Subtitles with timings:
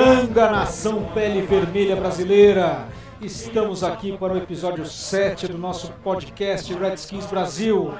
[0.00, 2.88] A Poranga Nação Pele Vermelha Brasileira.
[3.20, 7.92] Estamos aqui para o episódio 7 do nosso podcast Redskins Brasil.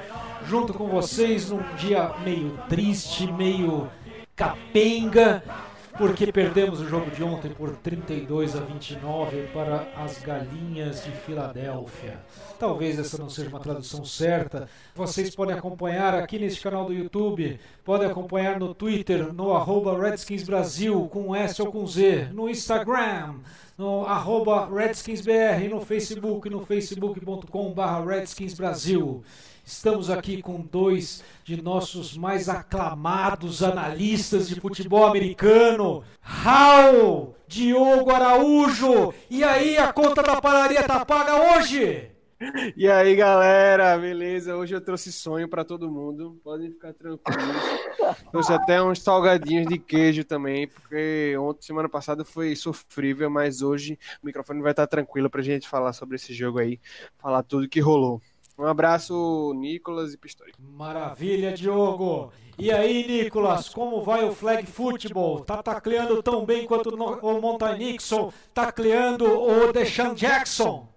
[0.47, 3.87] Junto com vocês num dia meio triste, meio
[4.35, 5.43] capenga,
[5.97, 12.19] porque perdemos o jogo de ontem por 32 a 29 para as Galinhas de Filadélfia.
[12.59, 14.69] Talvez essa não seja uma tradução certa.
[14.95, 20.43] Vocês podem acompanhar aqui neste canal do YouTube, podem acompanhar no Twitter, no arroba Redskins
[20.43, 23.35] Brasil, com S ou com Z, no Instagram,
[23.77, 27.73] no arroba RedskinsBR, no Facebook, no facebook.com
[28.05, 29.23] Redskins Brasil.
[29.71, 39.13] Estamos aqui com dois de nossos mais aclamados analistas de futebol americano, Raul, Diogo Araújo.
[39.29, 42.11] E aí, a conta da padaria tá paga hoje?
[42.75, 44.57] E aí, galera, beleza?
[44.57, 46.39] Hoje eu trouxe sonho pra todo mundo.
[46.43, 47.55] Podem ficar tranquilos.
[48.29, 53.97] trouxe até uns salgadinhos de queijo também, porque ontem, semana passada, foi sofrível, mas hoje
[54.21, 56.79] o microfone vai estar tranquilo pra gente falar sobre esse jogo aí,
[57.17, 58.21] falar tudo que rolou.
[58.61, 60.51] Um abraço, Nicolas e Pistori.
[60.59, 62.31] Maravilha, Diogo.
[62.59, 65.39] E aí, Nicolas, como vai o flag football?
[65.39, 70.90] Tá tacleando tão bem quanto o Monty Nixon, tacleando o Deshaun Jackson.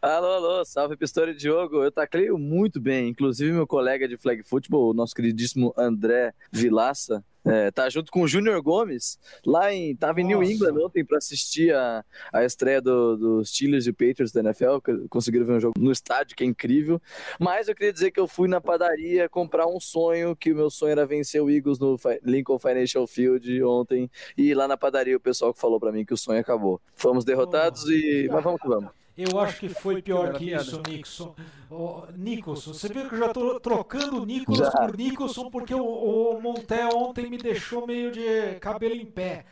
[0.00, 1.82] Alô, alô, salve Pistori Diogo.
[1.82, 3.08] Eu tacleio muito bem.
[3.08, 8.22] Inclusive, meu colega de flag football, o nosso queridíssimo André Vilaça, é, tá junto com
[8.22, 9.96] o Júnior Gomes, lá em.
[9.96, 10.52] Tava em New Nossa.
[10.52, 14.78] England ontem pra assistir a, a estreia do- dos Steelers e Patriots da NFL.
[15.10, 17.02] Conseguiram ver um jogo no estádio, que é incrível.
[17.40, 20.70] Mas eu queria dizer que eu fui na padaria comprar um sonho, que o meu
[20.70, 24.08] sonho era vencer o Eagles no Lincoln Financial Field ontem.
[24.38, 26.80] E lá na padaria o pessoal que falou pra mim que o sonho acabou.
[26.94, 28.28] Fomos derrotados e.
[28.30, 28.90] Mas vamos que vamos.
[29.16, 30.62] Eu acho que foi pior que piada.
[30.62, 31.34] isso, Nixon.
[31.70, 34.70] Ô, Nicholson, você viu que eu já tô trocando Nicolas Já.
[34.70, 39.44] por Nicholson porque o, o Monté ontem me deixou meio de cabelo em pé.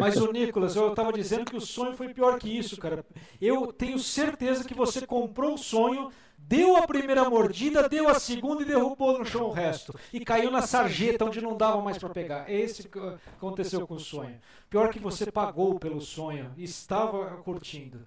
[0.00, 3.04] Mas o Nicolas, eu tava dizendo que o sonho foi pior que isso, cara.
[3.40, 8.62] Eu tenho certeza que você comprou o sonho, deu a primeira mordida, deu a segunda
[8.62, 9.94] e derrubou no chão o resto.
[10.12, 12.50] E caiu na sarjeta onde não dava mais para pegar.
[12.50, 12.98] É esse que
[13.36, 14.40] aconteceu com o sonho.
[14.68, 18.00] Pior que você pagou pelo sonho e estava curtindo.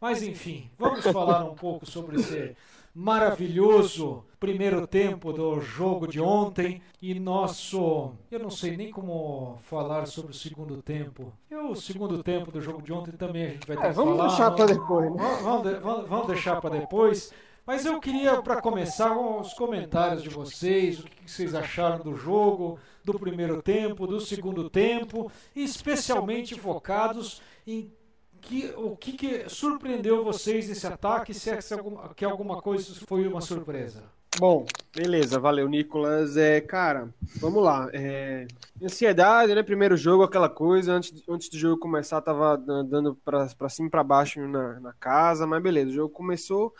[0.00, 2.54] Mas enfim, vamos falar um pouco sobre esse
[2.94, 8.12] maravilhoso primeiro tempo do jogo de ontem e nosso.
[8.30, 11.32] Eu não sei nem como falar sobre o segundo tempo.
[11.50, 13.94] E o segundo tempo do jogo de ontem também a gente vai ter É, que
[13.94, 14.28] vamos falar.
[14.28, 15.16] deixar Vamos- depois, né?
[15.22, 17.32] Vamos, vamos vamos- vamos deixar para depois.
[17.66, 22.78] Mas eu queria, para começar, os comentários de vocês, o que vocês acharam do jogo,
[23.04, 27.92] do primeiro tempo, do segundo tempo, e especialmente focados em
[28.40, 32.94] que, o que, que surpreendeu vocês nesse ataque, se é que alguma, que alguma coisa
[33.06, 34.02] foi uma surpresa.
[34.38, 36.36] Bom, beleza, valeu, Nicolas.
[36.36, 37.88] É, cara, vamos lá.
[37.92, 38.46] É,
[38.80, 39.62] ansiedade, né?
[39.62, 40.92] Primeiro jogo, aquela coisa.
[40.92, 44.92] Antes, antes do jogo começar, tava andando pra, pra cima e pra baixo na, na
[44.92, 46.72] casa, mas beleza, o jogo começou.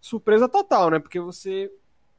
[0.00, 0.98] Surpresa total, né?
[0.98, 1.70] Porque você.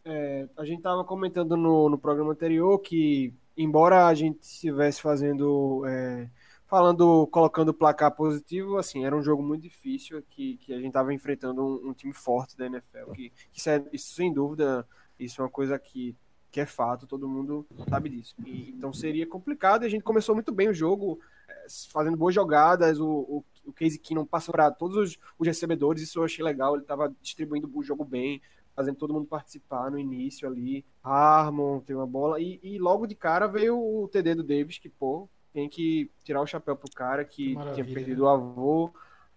[0.03, 5.83] é, a gente tava comentando no, no programa anterior que, embora a gente estivesse fazendo.
[5.87, 6.29] é,
[6.71, 11.13] falando, colocando placar positivo, assim, era um jogo muito difícil que, que a gente tava
[11.13, 13.11] enfrentando um, um time forte da NFL.
[13.11, 14.87] Que, que isso, é- isso, sem dúvida,
[15.19, 16.15] isso é uma coisa que,
[16.49, 18.33] que é fato, todo mundo sabe disso.
[18.45, 22.33] E, então seria complicado e a gente começou muito bem o jogo, eh, fazendo boas
[22.33, 26.43] jogadas, o, o, o Casey Keenum passou para todos os, os recebedores, isso eu achei
[26.43, 28.41] legal, ele estava distribuindo o jogo bem,
[28.73, 30.85] fazendo todo mundo participar no início ali.
[31.03, 34.87] Harmon tem uma bola e, e logo de cara veio o TD do Davis, que
[34.87, 38.91] pô, tem que tirar o chapéu pro cara que, Que tinha perdido o avô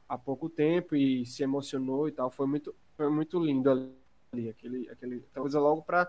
[0.08, 2.30] há pouco tempo e se emocionou e tal.
[2.30, 6.08] Foi muito, foi muito lindo ali, aquele, aquele coisa logo para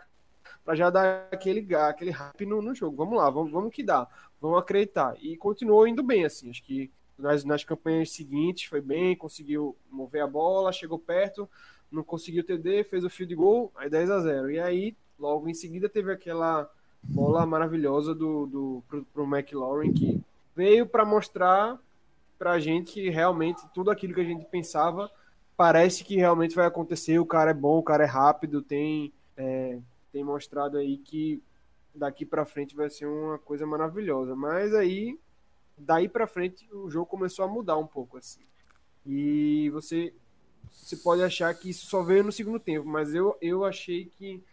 [0.63, 2.95] para já dar aquele, aquele hype no, no jogo.
[2.95, 4.07] Vamos lá, vamos, vamos que dá,
[4.39, 5.15] vamos acreditar.
[5.19, 10.21] E continuou indo bem, assim, acho que nas, nas campanhas seguintes foi bem, conseguiu mover
[10.21, 11.49] a bola, chegou perto,
[11.91, 15.53] não conseguiu TD, fez o field goal, aí 10 a 0 E aí, logo em
[15.53, 16.69] seguida, teve aquela
[17.07, 20.21] bola maravilhosa do, do pro, pro McLaurin que
[20.55, 21.79] veio para mostrar
[22.37, 25.09] pra gente que realmente tudo aquilo que a gente pensava
[25.55, 27.19] parece que realmente vai acontecer.
[27.19, 29.79] O cara é bom, o cara é rápido, tem, é,
[30.11, 31.41] tem mostrado aí que
[31.93, 34.35] daqui para frente vai ser uma coisa maravilhosa.
[34.35, 35.17] Mas aí,
[35.77, 38.41] daí para frente, o jogo começou a mudar um pouco assim.
[39.05, 40.13] E você,
[40.71, 44.43] você pode achar que isso só veio no segundo tempo, mas eu, eu achei que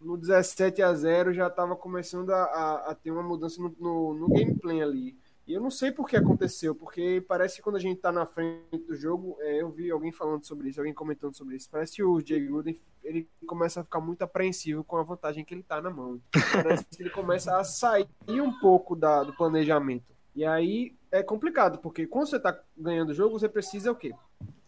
[0.00, 4.14] no 17 a 0 já estava começando a, a, a, ter uma mudança no, no,
[4.14, 5.16] no gameplay ali.
[5.46, 8.24] E eu não sei por que aconteceu, porque parece que quando a gente tá na
[8.24, 11.68] frente do jogo, é, eu vi alguém falando sobre isso, alguém comentando sobre isso.
[11.70, 15.52] Parece que o Jay Gruden ele começa a ficar muito apreensivo com a vantagem que
[15.52, 16.18] ele tá na mão.
[16.52, 20.14] Parece que ele começa a sair um pouco da, do planejamento.
[20.34, 24.14] E aí é complicado, porque quando você tá ganhando o jogo, você precisa o quê?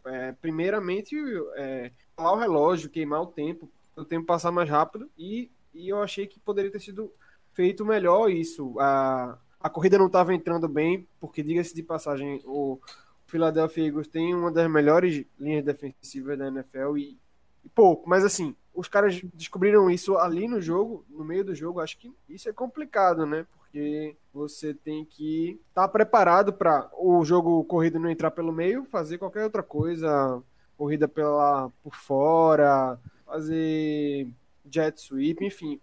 [0.04, 1.16] É, primeiramente,
[1.56, 5.10] é, o relógio, queimar o tempo, o tempo passar mais rápido.
[5.16, 7.12] E, e eu achei que poderia ter sido
[7.52, 8.78] feito melhor isso.
[8.78, 12.78] A, a corrida não estava entrando bem, porque, diga-se de passagem, o
[13.26, 17.18] Philadelphia Eagles tem uma das melhores linhas defensivas da NFL e,
[17.64, 21.80] e, pouco, mas assim, os caras descobriram isso ali no jogo, no meio do jogo,
[21.80, 23.46] acho que isso é complicado, né?
[23.58, 28.84] Porque você tem que estar tá preparado para o jogo corrido não entrar pelo meio,
[28.84, 30.42] fazer qualquer outra coisa,
[30.76, 34.28] corrida pela por fora, fazer
[34.70, 35.80] jet sweep, enfim,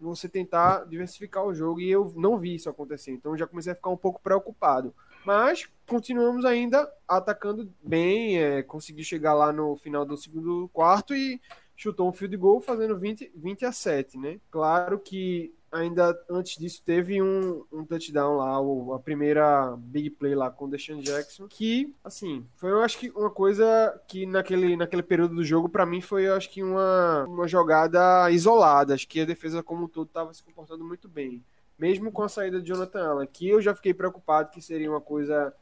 [0.00, 3.12] você tentar diversificar o jogo e eu não vi isso acontecer.
[3.12, 4.94] Então já comecei a ficar um pouco preocupado.
[5.24, 11.40] Mas continuamos ainda atacando bem, é, consegui chegar lá no final do segundo quarto e
[11.76, 14.38] chutou um field goal fazendo 20, 20 a 7, né?
[14.50, 20.34] Claro que ainda antes disso teve um, um touchdown lá, o, a primeira big play
[20.34, 24.76] lá com o Deshaun Jackson, que, assim, foi eu acho que uma coisa que naquele,
[24.76, 28.94] naquele período do jogo, para mim, foi eu acho que uma, uma jogada isolada.
[28.94, 31.44] Acho que a defesa como um todo estava se comportando muito bem.
[31.76, 35.00] Mesmo com a saída de Jonathan Allen, que eu já fiquei preocupado que seria uma
[35.00, 35.52] coisa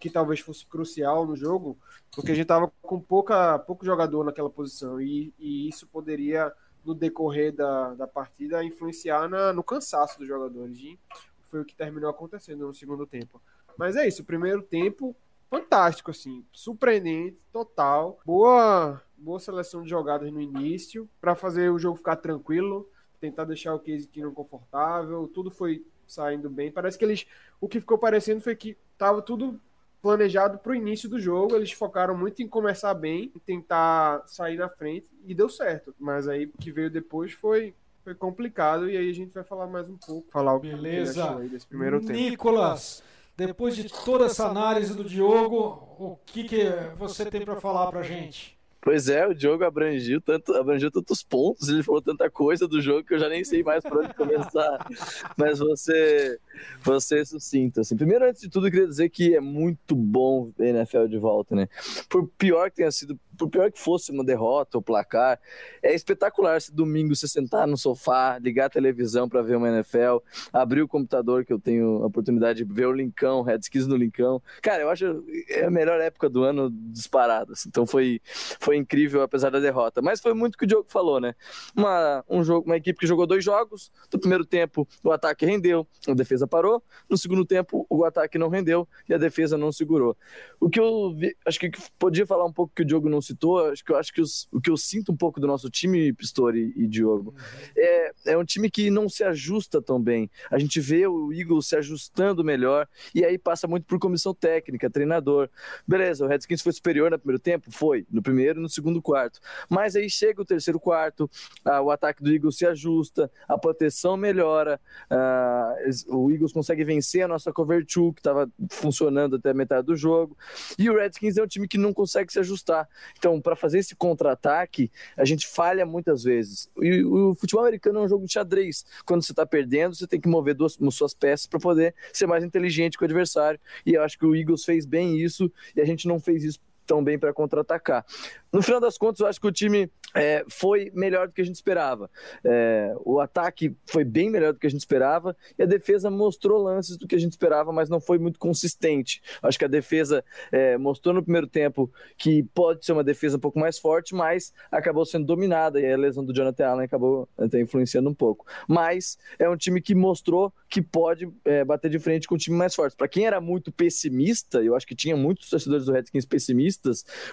[0.00, 1.76] que talvez fosse crucial no jogo,
[2.10, 6.50] porque a gente tava com pouca, pouco jogador naquela posição e, e isso poderia
[6.84, 10.78] no decorrer da, da partida influenciar na, no cansaço dos jogadores.
[10.78, 10.98] E
[11.42, 13.40] foi o que terminou acontecendo no segundo tempo.
[13.76, 15.14] Mas é isso, o primeiro tempo
[15.48, 18.18] fantástico, assim, surpreendente, total.
[18.24, 22.88] Boa, boa seleção de jogadas no início para fazer o jogo ficar tranquilo,
[23.20, 26.70] tentar deixar o Case Keenum confortável, tudo foi saindo bem.
[26.70, 27.26] Parece que eles,
[27.60, 29.60] o que ficou parecendo foi que tava tudo
[30.00, 31.56] planejado para o início do jogo.
[31.56, 35.94] Eles focaram muito em começar bem, em tentar sair na frente e deu certo.
[35.98, 37.74] Mas aí o que veio depois foi
[38.04, 41.22] foi complicado e aí a gente vai falar mais um pouco, falar o que Beleza.
[41.22, 42.12] achou aí desse primeiro tempo.
[42.12, 43.02] Nicolas,
[43.36, 46.64] depois de toda essa análise do Diogo, o que, que
[46.96, 48.57] você tem para falar para gente?
[48.80, 53.04] Pois é, o Diogo abrangiu, tanto, abrangiu tantos pontos, ele falou tanta coisa do jogo
[53.04, 54.86] que eu já nem sei mais por onde começar.
[55.36, 56.38] Mas você,
[56.82, 57.80] você é sucinto.
[57.80, 57.96] Assim.
[57.96, 61.56] Primeiro, antes de tudo, eu queria dizer que é muito bom ver NFL de volta,
[61.56, 61.68] né?
[62.08, 65.40] Por pior que tenha sido por pior que fosse uma derrota ou placar,
[65.82, 70.18] é espetacular esse domingo você sentar no sofá, ligar a televisão para ver uma NFL,
[70.52, 74.42] abrir o computador que eu tenho a oportunidade de ver o Lincão, Redskins no Lincão.
[74.60, 77.52] Cara, eu acho é a melhor época do ano disparado.
[77.52, 77.68] Assim.
[77.68, 78.20] Então foi,
[78.60, 80.02] foi incrível apesar da derrota.
[80.02, 81.34] Mas foi muito o que o Diogo falou, né?
[81.76, 83.92] Uma, um jogo, uma equipe que jogou dois jogos.
[84.12, 86.82] No primeiro tempo o ataque rendeu, a defesa parou.
[87.08, 90.16] No segundo tempo o ataque não rendeu e a defesa não segurou.
[90.60, 93.66] O que eu vi, acho que podia falar um pouco que o Diogo não citou,
[93.66, 96.12] acho que eu acho que os, o que eu sinto um pouco do nosso time,
[96.12, 97.34] Pistori e Diogo,
[97.76, 100.30] é, é um time que não se ajusta tão bem.
[100.50, 104.90] A gente vê o Eagles se ajustando melhor e aí passa muito por comissão técnica,
[104.90, 105.48] treinador.
[105.86, 107.70] Beleza, o Redskins foi superior no primeiro tempo?
[107.70, 109.40] Foi, no primeiro e no segundo quarto.
[109.68, 111.30] Mas aí chega o terceiro quarto,
[111.64, 115.74] ah, o ataque do Eagles se ajusta, a proteção melhora, ah,
[116.08, 119.96] o Eagles consegue vencer a nossa cover two, que estava funcionando até a metade do
[119.96, 120.36] jogo,
[120.78, 122.88] e o Redskins é um time que não consegue se ajustar.
[123.18, 126.70] Então, para fazer esse contra-ataque, a gente falha muitas vezes.
[126.80, 128.84] E o futebol americano é um jogo de xadrez.
[129.04, 132.44] Quando você está perdendo, você tem que mover duas suas peças para poder ser mais
[132.44, 133.60] inteligente com o adversário.
[133.84, 136.60] E eu acho que o Eagles fez bem isso e a gente não fez isso
[136.88, 138.04] tão bem para contra-atacar.
[138.50, 141.44] No final das contas, eu acho que o time é, foi melhor do que a
[141.44, 142.10] gente esperava.
[142.42, 146.62] É, o ataque foi bem melhor do que a gente esperava e a defesa mostrou
[146.62, 149.20] lances do que a gente esperava, mas não foi muito consistente.
[149.42, 153.40] Acho que a defesa é, mostrou no primeiro tempo que pode ser uma defesa um
[153.40, 157.60] pouco mais forte, mas acabou sendo dominada e a lesão do Jonathan Allen acabou até
[157.60, 158.46] influenciando um pouco.
[158.66, 162.56] Mas é um time que mostrou que pode é, bater de frente com um time
[162.56, 162.96] mais forte.
[162.96, 166.77] Para quem era muito pessimista, eu acho que tinha muitos torcedores do Redskins pessimistas,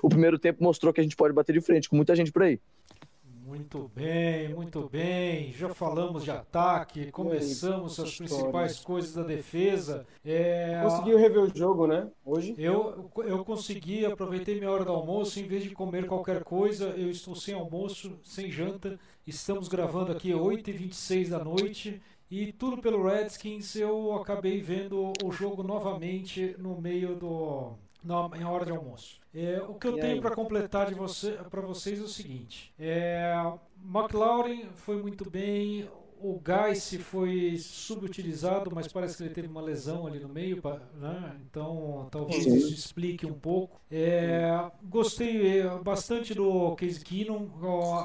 [0.02, 2.44] o primeiro tempo mostrou que a gente pode bater de frente com muita gente por
[2.44, 2.60] aí.
[3.46, 5.52] Muito bem, muito bem.
[5.52, 10.04] Já falamos de ataque, começamos as principais coisas da defesa.
[10.26, 10.82] É...
[10.82, 12.10] Conseguiu rever o jogo, né?
[12.26, 12.56] Hoje?
[12.58, 15.40] Eu, eu consegui, aproveitei minha hora do almoço.
[15.40, 19.00] Em vez de comer qualquer coisa, eu estou sem almoço, sem janta.
[19.28, 25.62] Estamos gravando aqui 8h26 da noite E tudo pelo Redskins, eu acabei vendo o jogo
[25.62, 27.78] novamente no meio do.
[28.06, 29.20] Na, em hora de almoço.
[29.34, 32.72] É, o que eu E tenho para completar de você, para vocês é o seguinte:
[32.78, 33.34] é,
[33.84, 40.08] McLaurin foi muito bem, o Geiss foi subutilizado, mas parece que ele teve uma lesão
[40.08, 40.62] ali no meio,
[40.96, 41.36] né?
[41.50, 42.56] então talvez Sim.
[42.56, 43.80] isso explique um pouco.
[43.92, 44.50] É,
[44.84, 47.50] gostei é, bastante do Case Keenum.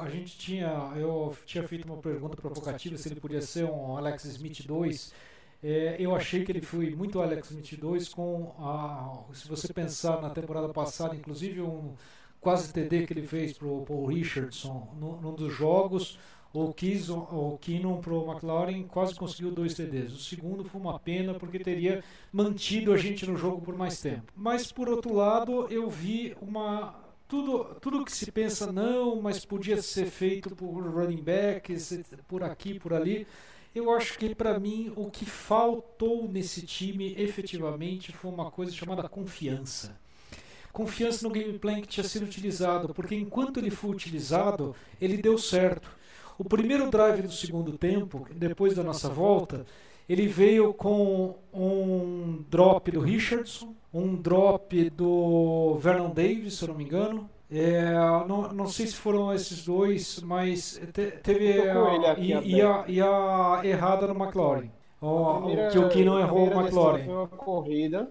[0.03, 4.25] A gente tinha, eu tinha feito uma pergunta provocativa se ele podia ser um Alex
[4.25, 5.30] Smith 2.
[5.63, 10.21] É, eu achei que ele foi muito Alex Smith 2 com a, se você pensar
[10.21, 11.95] na temporada passada, inclusive um
[12.41, 16.19] quase TD que ele fez para o Paul Richardson no- num dos jogos.
[16.53, 20.13] O, Kison, o Keenum pro McLaren quase conseguiu dois TDs.
[20.15, 22.03] O segundo foi uma pena porque teria
[22.33, 24.33] mantido a gente no jogo por mais tempo.
[24.35, 26.99] Mas por outro lado, eu vi uma
[27.29, 32.75] tudo tudo que se pensa não, mas podia ser feito por running backs, por aqui,
[32.81, 33.27] por ali.
[33.73, 39.09] Eu acho que para mim o que faltou nesse time efetivamente foi uma coisa chamada
[39.09, 39.97] confiança.
[40.73, 45.91] Confiança no gameplay que tinha sido utilizado, porque enquanto ele foi utilizado, ele deu certo.
[46.37, 49.65] O primeiro drive do segundo tempo, depois da nossa volta,
[50.09, 56.75] ele veio com um drop do Richardson, um drop do Vernon Davis, se eu não
[56.75, 57.31] me engano.
[57.53, 57.93] É,
[58.29, 63.01] não, não sei se foram esses dois, mas te- teve a, e, e a, e
[63.01, 64.71] a errada no McLaurin.
[65.01, 67.05] O, Primeira- que o que não errou o McLaurin.
[67.05, 68.11] Foi uma corrida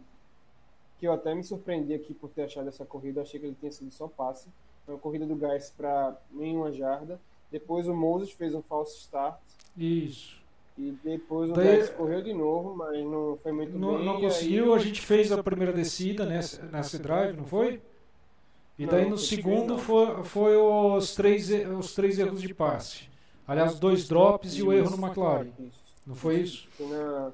[0.99, 3.21] que eu até me surpreendi aqui por ter achado essa corrida.
[3.21, 4.47] Achei que ele tinha sido só passe.
[4.85, 7.17] Foi uma corrida do Gás para nenhuma jarda.
[7.51, 9.37] Depois o Moses fez um false start.
[9.77, 10.37] Isso.
[10.77, 14.05] E depois o Daí- correu de novo, mas não foi muito Não, bem.
[14.05, 17.81] não e aí- conseguiu, a gente fez a primeira descida nessa, nessa drive, não foi?
[18.79, 23.09] E daí Não, no segundo foi, foi os, três, os três erros de passe.
[23.45, 25.49] Aliás, dois drops e o erro no McLaren.
[26.07, 26.67] Não foi isso?
[26.77, 27.31] Foi na,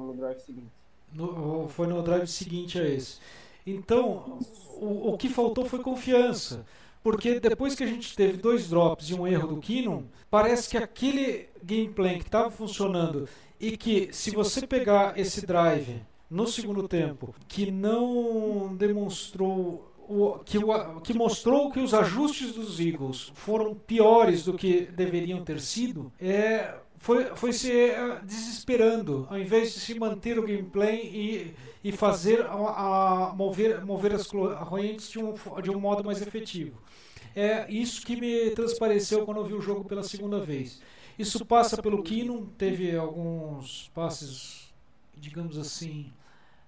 [0.00, 0.70] no drive seguinte.
[1.12, 3.18] No- foi no drive seguinte a esse.
[3.66, 4.38] Então,
[4.76, 6.64] o, o que faltou foi confiança.
[7.02, 10.76] Porque depois que a gente teve dois drops e um erro do Keenum, parece que
[10.76, 13.28] aquele gameplay que estava funcionando
[13.60, 20.58] e que se você pegar esse drive no segundo tempo, que não demonstrou o, que,
[20.58, 26.12] o, que mostrou que os ajustes dos Eagles foram piores do que deveriam ter sido,
[26.20, 31.54] é, foi, foi se eh, desesperando, ao invés de se manter o gameplay e,
[31.88, 36.80] e fazer a, a mover, mover as correntes de um, de um modo mais efetivo.
[37.36, 40.80] É isso que me transpareceu quando eu vi o jogo pela segunda vez.
[41.18, 44.72] Isso passa pelo Keenum, teve alguns passes,
[45.16, 46.12] digamos assim,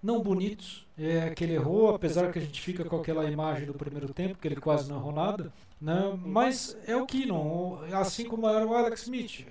[0.07, 3.75] não bonitos, é, que ele errou, apesar que a gente fica com aquela imagem do
[3.75, 5.53] primeiro tempo, que ele quase não errou nada.
[5.81, 6.19] Né?
[6.25, 9.45] Mas é o Keenum, assim como era o Alex Smith.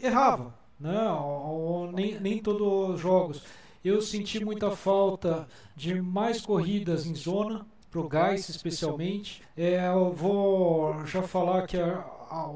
[0.00, 1.10] Errava, né?
[1.10, 3.42] ou, ou nem, nem todos os jogos.
[3.82, 9.42] Eu senti muita falta de mais corridas em zona, pro Gás especialmente.
[9.56, 12.50] É, eu vou já falar que a, a,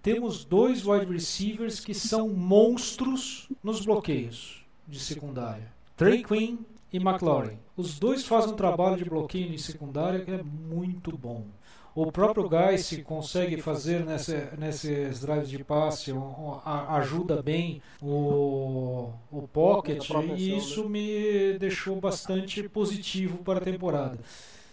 [0.00, 5.72] temos dois wide receivers que são monstros nos bloqueios de secundária.
[5.96, 6.58] Trey Quinn
[6.92, 7.58] e McLaurin.
[7.76, 11.46] Os dois fazem um trabalho de bloqueio em secundária que é muito bom.
[11.94, 19.10] O próprio Geiss consegue fazer nessa, nesses drives de passe, um, um, ajuda bem o,
[19.30, 24.18] o pocket e isso me deixou bastante positivo para a temporada.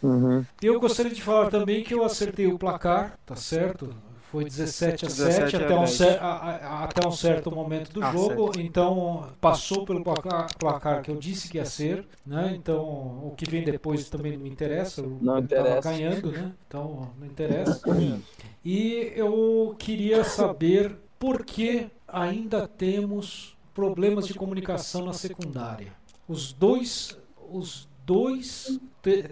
[0.01, 0.45] Uhum.
[0.61, 3.93] Eu gostaria de falar também que eu acertei o placar, tá certo?
[4.31, 5.89] Foi 17 a 7 17 a até, um 10.
[5.91, 11.01] cer- a- a- até um certo momento do Ah, jogo, então passou pelo placar, placar
[11.01, 12.53] que eu disse que ia ser, né?
[12.53, 12.83] Então
[13.25, 15.89] o que vem depois também não me interessa, eu Não estava interessa.
[15.91, 16.51] ganhando, né?
[16.67, 17.81] Então não interessa.
[18.65, 25.93] E eu queria saber por que ainda temos problemas de comunicação na secundária.
[26.27, 27.17] Os dois,
[27.49, 28.77] os dois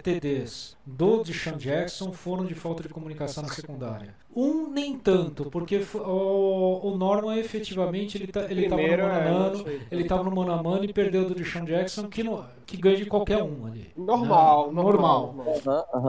[0.02, 4.14] TDs do Deshaun Jackson foram de falta de comunicação na secundária.
[4.34, 9.16] Um nem tanto, porque o, o Norman efetivamente ele tá, ele estava no mano a
[9.16, 12.44] é, mano, ele estava no mano a mano e perdeu do Deshaun Jackson que, no,
[12.66, 13.90] que ganha de qualquer um ali.
[13.96, 14.74] Normal, Né?
[14.82, 15.34] normal.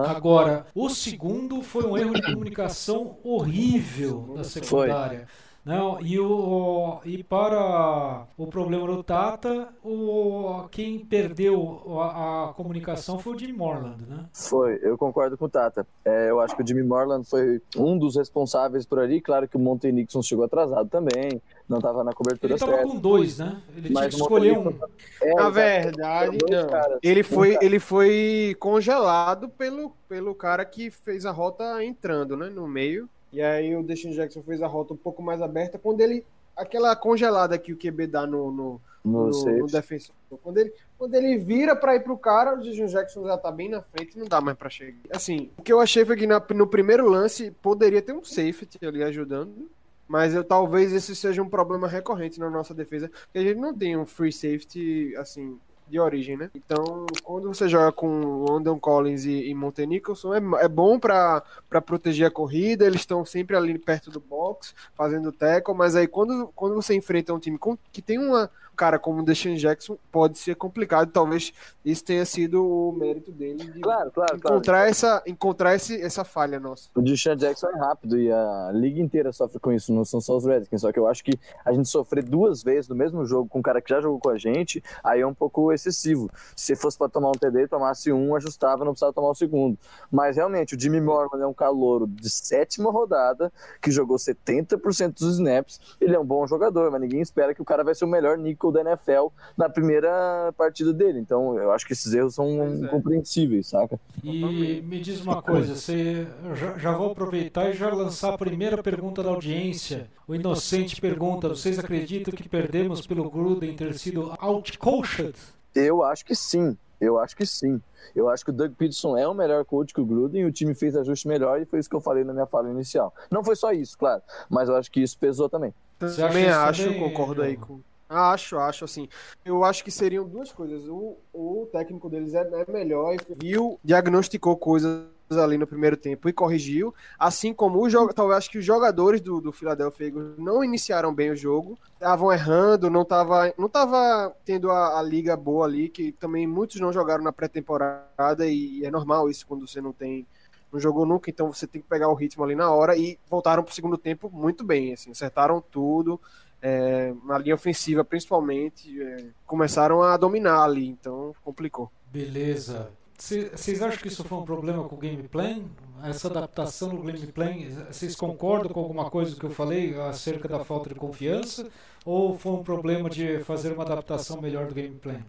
[0.08, 5.28] Agora, o segundo foi um erro de comunicação horrível da secundária.
[5.68, 13.20] Não, e, o, e para o problema do Tata, o, quem perdeu a, a comunicação
[13.20, 14.26] foi o Jim Morland, né?
[14.32, 15.86] Foi, eu concordo com o Tata.
[16.06, 19.20] É, eu acho que o Jimmy Morland foi um dos responsáveis por ali.
[19.20, 22.88] Claro que o Monte Nixon chegou atrasado também, não estava na cobertura Ele estava certa.
[22.88, 23.62] com dois, né?
[23.76, 24.74] Ele tinha que escolher um.
[25.22, 26.68] É, Na verdade, não.
[26.70, 27.00] caras.
[27.04, 32.68] Ele foi, ele foi congelado pelo, pelo cara que fez a rota entrando, né, no
[32.68, 33.10] meio.
[33.38, 35.78] E aí o Deshaun Jackson fez a rota um pouco mais aberta.
[35.78, 36.26] Quando ele
[36.56, 40.16] aquela congelada que o QB dá no, no, No no, no defensor.
[40.42, 43.70] Quando ele, quando ele vira pra ir pro cara, o Jason Jackson já tá bem
[43.70, 44.98] na frente, não dá mais pra chegar.
[45.12, 48.80] Assim, o que eu achei foi que na- no primeiro lance poderia ter um safety
[48.84, 49.70] ali ajudando,
[50.08, 53.72] mas eu, talvez esse seja um problema recorrente na nossa defesa, porque a gente não
[53.72, 56.50] tem um free safety, assim, de origem, né?
[56.54, 58.08] Então, quando você joga com
[58.46, 61.44] London Collins e, e Monte Nicholson, é, é bom para
[61.86, 66.52] proteger a corrida, eles estão sempre ali perto do box, fazendo tackle, mas aí quando,
[66.56, 69.98] quando você enfrenta um time com- que tem uma um cara como o Deshaun Jackson,
[70.12, 71.52] pode ser complicado, talvez
[71.84, 74.56] isso tenha sido o mérito dele de Claro, claro, claro.
[74.58, 76.90] encontrar, essa, encontrar esse, essa falha nossa.
[76.96, 80.38] O Deshaun Jackson é rápido e a liga inteira sofre com isso, não são só
[80.38, 80.82] os Redskins.
[80.82, 81.32] Só que eu acho que
[81.66, 84.30] a gente sofrer duas vezes no mesmo jogo com um cara que já jogou com
[84.30, 86.30] a gente, aí é um pouco excessivo.
[86.56, 89.78] Se fosse para tomar um TD, tomasse um, ajustava, não precisava tomar o segundo.
[90.12, 95.36] Mas realmente, o Jimmy Mormon é um calouro de sétima rodada, que jogou 70% dos
[95.36, 95.80] snaps.
[96.00, 98.38] Ele é um bom jogador, mas ninguém espera que o cara vai ser o melhor
[98.68, 101.20] nickel da NFL na primeira partida dele.
[101.20, 102.88] Então, eu acho que esses erros são é.
[102.88, 104.00] compreensíveis, saca?
[104.24, 108.82] E me diz uma coisa, você já, já vou aproveitar e já lançar a primeira
[108.82, 110.10] pergunta da audiência.
[110.28, 115.36] O Inocente pergunta: vocês acreditam que perdemos pelo Gruden ter sido outcoached?
[115.74, 116.78] Eu acho que sim.
[117.00, 117.80] Eu acho que sim.
[118.16, 120.74] Eu acho que o Doug Peterson é o melhor coach que o Gruden, o time
[120.74, 123.14] fez ajuste melhor e foi isso que eu falei na minha fala inicial.
[123.30, 125.74] Não foi só isso, claro, mas eu acho que isso pesou também.
[126.00, 127.80] Você Também acho, também, concordo aí com.
[128.10, 129.10] Acho, acho, assim.
[129.44, 130.88] Eu acho que seriam duas coisas.
[130.88, 136.30] O, o técnico deles é, é melhor e viu, diagnosticou coisas ali no primeiro tempo
[136.30, 136.94] e corrigiu.
[137.20, 138.14] Assim como o jogo.
[138.14, 141.78] Talvez acho que os jogadores do, do Philadelphia Eagles não iniciaram bem o jogo.
[141.94, 146.80] Estavam errando, não tava, não tava tendo a, a liga boa ali, que também muitos
[146.80, 150.26] não jogaram na pré-temporada e é normal isso quando você não tem
[150.72, 153.64] não jogou nunca, então você tem que pegar o ritmo ali na hora e voltaram
[153.64, 156.20] pro segundo tempo muito bem, assim, acertaram tudo,
[156.62, 161.92] é, na linha ofensiva principalmente, é, começaram a dominar ali, então complicou.
[162.12, 162.90] Beleza.
[163.18, 165.62] Cê- Vocês acham que isso foi um problema com o game plan?
[166.04, 167.52] Essa adaptação do game plan,
[167.92, 171.68] vocês concordam com alguma coisa que eu falei acerca da falta de confiança?
[172.06, 175.20] Ou foi um problema de fazer uma adaptação melhor do game plan?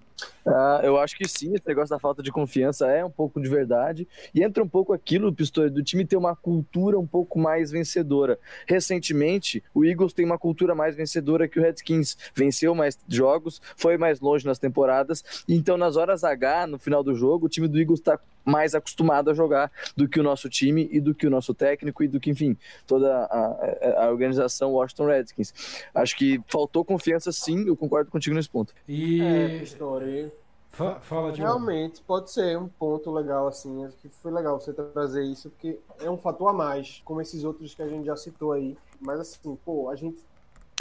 [0.47, 3.49] Ah, eu acho que sim, esse negócio da falta de confiança é um pouco de
[3.49, 4.09] verdade.
[4.35, 8.39] E entra um pouco aquilo, Pistori, do time ter uma cultura um pouco mais vencedora.
[8.67, 12.17] Recentemente, o Eagles tem uma cultura mais vencedora que o Redskins.
[12.35, 15.23] Venceu mais jogos, foi mais longe nas temporadas.
[15.49, 19.31] Então, nas horas H, no final do jogo, o time do Eagles está mais acostumado
[19.31, 22.19] a jogar do que o nosso time e do que o nosso técnico e do
[22.19, 22.57] que, enfim,
[22.87, 25.53] toda a, a- organização Washington Redskins.
[25.95, 28.73] Acho que faltou confiança sim, eu concordo contigo nesse ponto.
[28.89, 30.33] E É, história.
[30.71, 33.85] fa- fala de Realmente, pode ser um ponto legal, assim.
[33.85, 37.45] Acho que foi legal você trazer isso, porque é um fator a mais, como esses
[37.45, 38.77] outros que a gente já citou aí.
[39.01, 40.19] Mas assim, pô, a gente.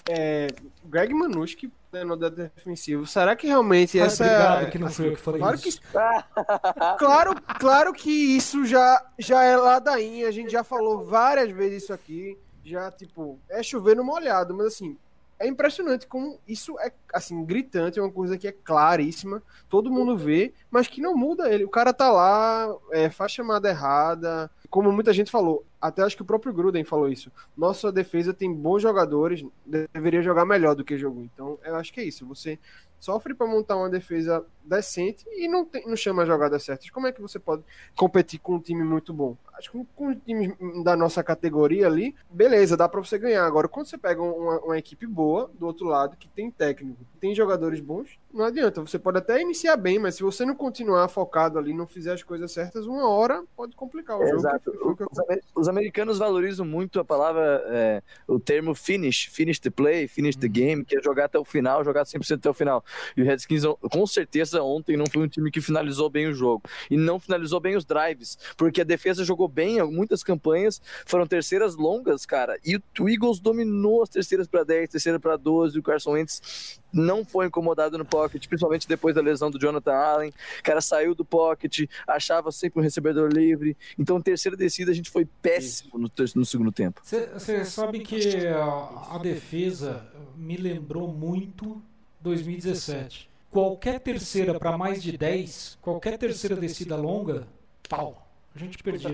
[0.10, 0.48] É,
[0.86, 3.06] Greg Manuski, né, no defensivo.
[3.06, 4.24] Será que realmente Ah, essa.
[4.24, 5.82] obrigado que não fui eu que falei claro isso.
[5.82, 5.88] Que,
[6.98, 10.28] claro, claro que isso já, já é ladainha.
[10.28, 12.38] A gente já falou várias vezes isso aqui.
[12.64, 14.98] Já, tipo, é chover no molhado, mas assim.
[15.40, 20.18] É impressionante como isso é, assim, gritante, é uma coisa que é claríssima, todo mundo
[20.18, 21.64] vê, mas que não muda ele.
[21.64, 26.24] O cara tá lá, é, faz chamada errada, como muita gente falou, até acho que
[26.24, 27.32] o próprio Gruden falou isso.
[27.56, 29.46] Nossa defesa tem bons jogadores,
[29.94, 31.24] deveria jogar melhor do que jogou.
[31.24, 32.26] Então, eu acho que é isso.
[32.26, 32.58] Você
[33.00, 36.90] sofre para montar uma defesa decente e não, tem, não chama as jogadas certas.
[36.90, 37.64] Como é que você pode
[37.96, 39.36] competir com um time muito bom?
[39.54, 43.46] Acho que com, com times da nossa categoria ali, beleza, dá para você ganhar.
[43.46, 47.34] Agora, quando você pega uma, uma equipe boa do outro lado, que tem técnico, tem
[47.34, 48.82] jogadores bons, não adianta.
[48.82, 52.24] Você pode até iniciar bem, mas se você não continuar focado ali, não fizer as
[52.24, 54.38] coisas certas, uma hora pode complicar o jogo.
[54.38, 54.72] Exato.
[54.96, 59.70] que Os, amer- os americanos valorizam muito a palavra, é, o termo finish, finish the
[59.70, 62.84] play, finish the game, que é jogar até o final, jogar 100% até o final.
[63.16, 66.64] E o Redskins, com certeza, ontem não foi um time que finalizou bem o jogo.
[66.90, 71.76] E não finalizou bem os drives, porque a defesa jogou bem, muitas campanhas, foram terceiras
[71.76, 75.84] longas, cara, e o Eagles dominou as terceiras para 10, terceira para 12, e o
[75.84, 80.34] Carson Wentz não foi incomodado no pocket, principalmente depois da lesão do Jonathan Allen.
[80.60, 83.76] O cara saiu do pocket, achava sempre um recebedor livre.
[83.98, 87.02] Então, terceira descida, a gente foi péssimo no, no segundo tempo.
[87.04, 91.82] Você sabe que a, a defesa me lembrou muito
[92.22, 93.30] 2017.
[93.50, 97.48] Qualquer terceira para mais de 10, qualquer terceira descida longa,
[97.90, 98.28] pau.
[98.54, 99.10] A gente perdia.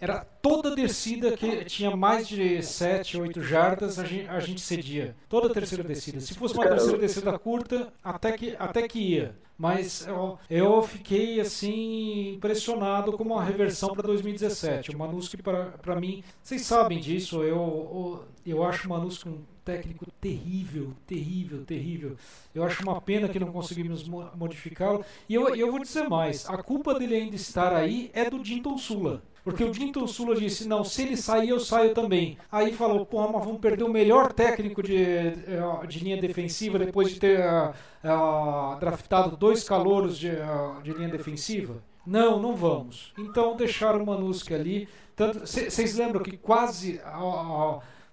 [0.00, 5.14] Era toda descida que tinha mais de 7, 8 jardas, a gente, a gente cedia.
[5.28, 6.20] Toda terceira descida.
[6.20, 9.36] Se fosse uma terceira descida curta, até que, até que ia.
[9.58, 14.90] Mas eu, eu fiquei assim impressionado com a reversão para 2017.
[14.90, 17.42] O Manuski para mim, vocês sabem disso.
[17.42, 22.16] Eu, eu- Eu acho o Manusco um técnico terrível, terrível, terrível.
[22.54, 25.04] Eu acho uma pena que não conseguimos mo- modificá-lo.
[25.28, 28.78] E eu, eu vou dizer mais: a culpa dele ainda estar aí é do Dinton
[28.78, 29.22] Sula.
[29.42, 32.36] Porque o Dinton Sula disse: não, se ele sair, eu saio também.
[32.50, 34.96] Aí falou: porra, mas vamos perder o melhor técnico de,
[35.88, 37.72] de linha defensiva depois de ter ah,
[38.04, 41.82] ah, draftado dois calouros de, ah, de linha defensiva?
[42.06, 43.12] Não, não vamos.
[43.18, 44.88] Então deixaram o Manuski ali.
[45.16, 47.00] Vocês lembram que quase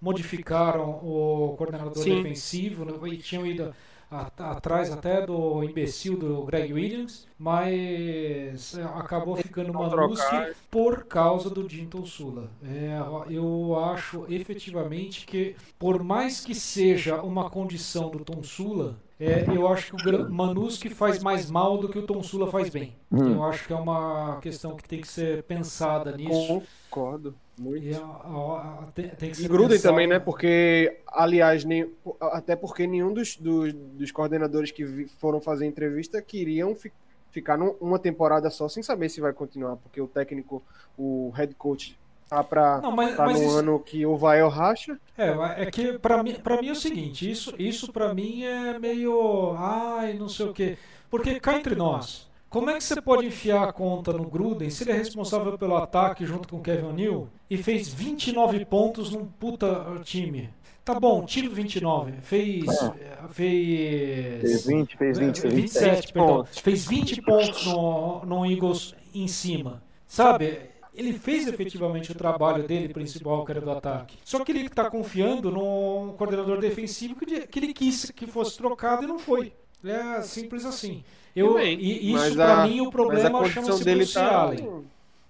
[0.02, 2.22] modificaram o coordenador Sim.
[2.22, 3.74] defensivo né, e tinham ido
[4.10, 10.54] atrás até do imbecil do Greg Williams, mas é, acabou ficando trocar.
[10.72, 12.50] por causa do Dinton Sula.
[12.64, 12.98] É,
[13.30, 19.68] eu acho efetivamente que, por mais que seja uma condição do Tom Sula, é, eu
[19.68, 22.96] acho que o Manuski faz mais mal do que o Tom Sula faz bem.
[23.12, 23.34] Hum.
[23.34, 26.62] Eu acho que é uma questão que tem que ser pensada nisso.
[26.90, 27.36] Concordo.
[27.60, 27.84] Muito.
[27.86, 30.20] E, a- a- a- tem, tem E pensado- também, né?
[30.20, 31.90] Porque, aliás, nem,
[32.22, 36.92] até porque nenhum dos, dos, dos coordenadores que vi- foram fazer entrevista queriam fi-
[37.32, 40.62] ficar num- uma temporada só sem saber se vai continuar, porque o técnico,
[40.98, 41.98] o head coach,
[42.30, 42.44] tá
[42.92, 45.00] mas, Tá no isso, ano que o Vael racha.
[45.18, 48.78] É, é que pra mim, pra mim é o seguinte, isso, isso pra mim é
[48.78, 49.54] meio.
[49.58, 50.78] Ai, não sei o quê.
[51.10, 54.84] Porque cá entre nós, como é que você pode enfiar a conta no Gruden se
[54.84, 59.26] ele é responsável pelo ataque junto com o Kevin O'Neill e fez 29 pontos num
[59.26, 60.50] puta time?
[60.86, 62.14] Tá bom, tira o 29.
[62.22, 62.66] Fez.
[62.66, 64.42] eh, Fez.
[64.42, 65.86] Fez 20, fez 20, fez 27.
[65.92, 66.36] 27, perdão.
[66.38, 66.60] pontos.
[66.60, 69.84] Fez 20 pontos no, no Eagles em cima.
[70.08, 70.60] Sabe?
[70.94, 74.18] Ele fez efetivamente o trabalho dele principal, que era do ataque.
[74.24, 78.58] Só que ele está confiando num coordenador defensivo que, de- que ele quis que fosse
[78.58, 79.54] trocado e não foi.
[79.84, 81.04] É simples assim.
[81.40, 84.42] Eu, e isso, para a- mim, o a problema condição chama-se dele Bruce tá.
[84.42, 84.86] Allen.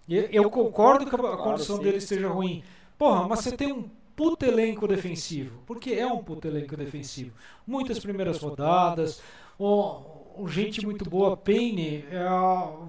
[0.08, 2.64] E Eu concordo que a Claro, condição dele esteja ruim.
[2.98, 3.84] Porra, mas você tem um
[4.16, 5.60] puto elenco defensivo.
[5.66, 7.32] Porque é um puto elenco defensivo.
[7.66, 9.22] Muitas primeiras rodadas,
[9.60, 10.00] um,
[10.38, 11.36] um gente muito boa.
[11.36, 12.26] Payne é,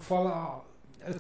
[0.01, 0.65] fala,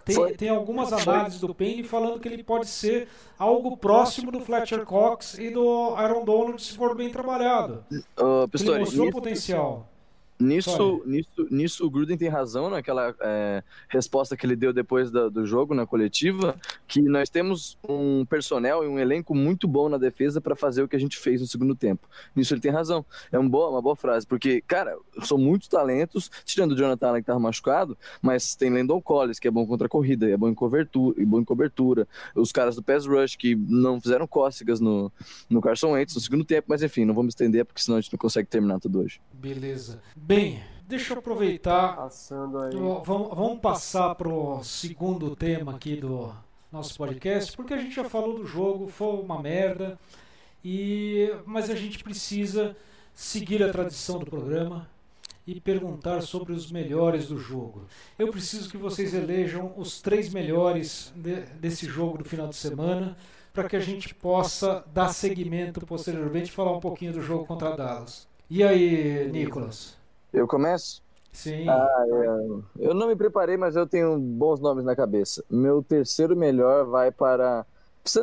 [0.05, 3.09] tem, tem algumas análises do Payne falando que ele pode ser
[3.39, 7.85] algo próximo do Fletcher Cox e do Aaron Donald se for bem trabalhado.
[7.91, 8.03] Ele
[8.51, 9.89] Pistori, mostrou nisso, potencial.
[10.38, 15.29] Nisso, nisso, nisso o Gruden tem razão naquela é, resposta que ele deu depois da-
[15.29, 16.55] do jogo na coletiva,
[16.87, 20.88] que nós temos um personnel e um elenco muito bom na defesa para fazer o
[20.88, 22.09] que a gente fez no segundo tempo.
[22.35, 23.05] Nisso ele tem razão.
[23.33, 27.27] É um boa, uma boa frase, porque, cara, são muitos talentos, tirando o Jonathan que
[27.27, 30.55] tava machucado, mas tem Landon Collins, que é bom contra a corrida, é bom em
[30.55, 32.07] cobertura, e bom em cobertura.
[32.35, 35.11] Os caras do pass rush que não fizeram cócegas no,
[35.48, 38.12] no Carson Wentz no segundo tempo, mas enfim, não vamos estender porque senão a gente
[38.12, 39.20] não consegue terminar tudo hoje.
[39.33, 40.01] Beleza.
[40.29, 42.77] Bem, deixa eu aproveitar Passando aí.
[42.77, 46.31] Vamos, vamos passar pro segundo tema aqui do
[46.71, 49.99] nosso podcast, porque a gente já falou do jogo, foi uma merda,
[50.62, 52.77] e mas a gente precisa
[53.14, 54.87] seguir a tradição do programa
[55.47, 57.87] e perguntar sobre os melhores do jogo.
[58.19, 63.17] Eu preciso que vocês elejam os três melhores de- desse jogo do final de semana,
[63.51, 67.71] para que a gente possa dar seguimento posteriormente e falar um pouquinho do jogo contra
[67.71, 68.29] a Dallas.
[68.51, 69.98] E aí, Nicolas?
[70.33, 71.03] Eu começo?
[71.33, 71.69] Sim.
[71.69, 75.45] Ah, eu, eu não me preparei, mas eu tenho bons nomes na cabeça.
[75.49, 77.64] Meu terceiro melhor vai para.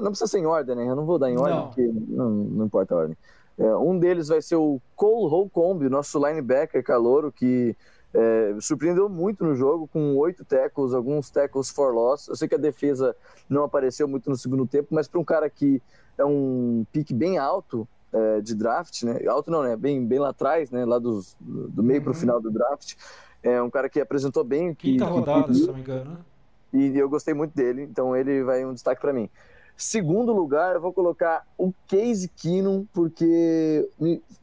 [0.02, 0.89] não precisa ser em ordem, né?
[0.89, 1.68] Eu não vou dar em ordem, Não.
[1.68, 3.18] porque não, não importa a ordem.
[3.58, 7.76] É, um deles vai ser o Cole Holcomb, nosso linebacker calouro, que
[8.13, 12.28] é, surpreendeu muito no jogo, com oito tackles, alguns tackles for loss.
[12.28, 13.15] Eu sei que a defesa
[13.50, 15.82] não apareceu muito no segundo tempo, mas para um cara que
[16.18, 19.19] é um pique bem alto é, de draft, né?
[19.28, 19.75] Alto não, né?
[19.75, 20.86] Bem, bem lá atrás, né?
[20.86, 22.19] Lá dos, do meio para o Uhum.
[22.19, 22.95] final do draft.
[23.43, 24.73] É um cara que apresentou bem.
[24.73, 26.17] Que, Quinta rodada, se não me engano, né?
[26.73, 29.30] E eu gostei muito dele, então ele vai um destaque para mim.
[29.78, 33.89] Segundo lugar, eu vou colocar o Case Keenum, porque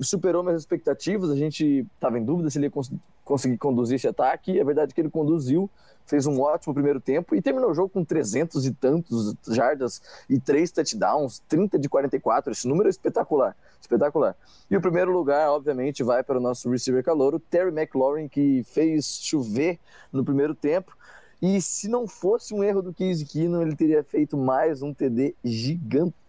[0.01, 1.31] superou minhas expectativas.
[1.31, 2.71] A gente estava em dúvida se ele ia
[3.25, 4.59] conseguir conduzir esse ataque.
[4.59, 5.71] É verdade que ele conduziu,
[6.07, 10.39] fez um ótimo primeiro tempo e terminou o jogo com 300 e tantos jardas e
[10.39, 12.53] três touchdowns, 30 de 44.
[12.53, 14.37] Esse número é espetacular, espetacular.
[14.71, 19.21] E o primeiro lugar, obviamente, vai para o nosso receiver calouro, Terry McLaurin, que fez
[19.23, 19.79] chover
[20.13, 20.97] no primeiro tempo.
[21.41, 25.35] E se não fosse um erro do Case Keenum, ele teria feito mais um TD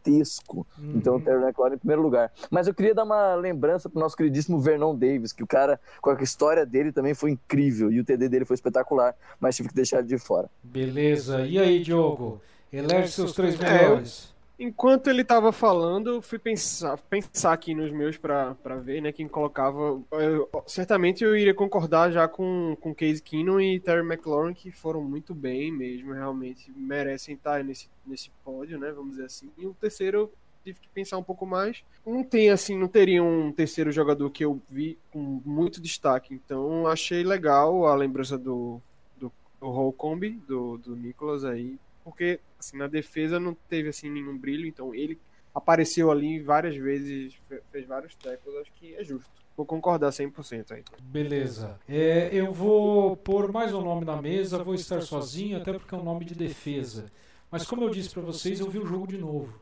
[0.03, 0.67] gigantesco.
[0.79, 2.31] Então, o Terry McLaurin em primeiro lugar.
[2.49, 6.09] Mas eu queria dar uma lembrança pro nosso queridíssimo Vernon Davis, que o cara, com
[6.09, 7.91] a história dele também foi incrível.
[7.91, 10.49] E o TD dele foi espetacular, mas tive que deixar ele de fora.
[10.61, 11.45] Beleza.
[11.45, 12.41] E aí, Diogo?
[12.71, 14.32] Elege seus três É, melhores.
[14.57, 19.27] Enquanto ele tava falando, eu fui pensar, pensar aqui nos meus pra ver, né, quem
[19.27, 19.99] colocava.
[20.11, 25.03] Eu- certamente eu iria concordar já com, com Case Keenum e Terry McLaurin, que foram
[25.03, 29.49] muito bem mesmo, realmente merecem estar nesse, nesse pódio, né, vamos dizer assim.
[29.57, 30.31] E o terceiro,
[30.63, 31.83] tive que pensar um pouco mais.
[32.05, 36.33] Não tem assim, não teria um terceiro jogador que eu vi com muito destaque.
[36.33, 38.79] Então achei legal a lembrança do
[39.17, 44.37] do, do Holcomb, do, do Nicolas aí, porque assim, na defesa não teve assim nenhum
[44.37, 45.17] brilho, então ele
[45.53, 49.29] apareceu ali várias vezes, fe- fez vários tackles, acho que é justo.
[49.55, 50.83] Vou concordar 100% aí.
[51.01, 51.79] Beleza.
[51.87, 55.97] É, eu vou pôr mais um nome na mesa, vou estar sozinho, até porque é
[55.97, 57.11] um nome de defesa.
[57.51, 59.61] Mas como eu disse para vocês, eu vi o jogo de novo.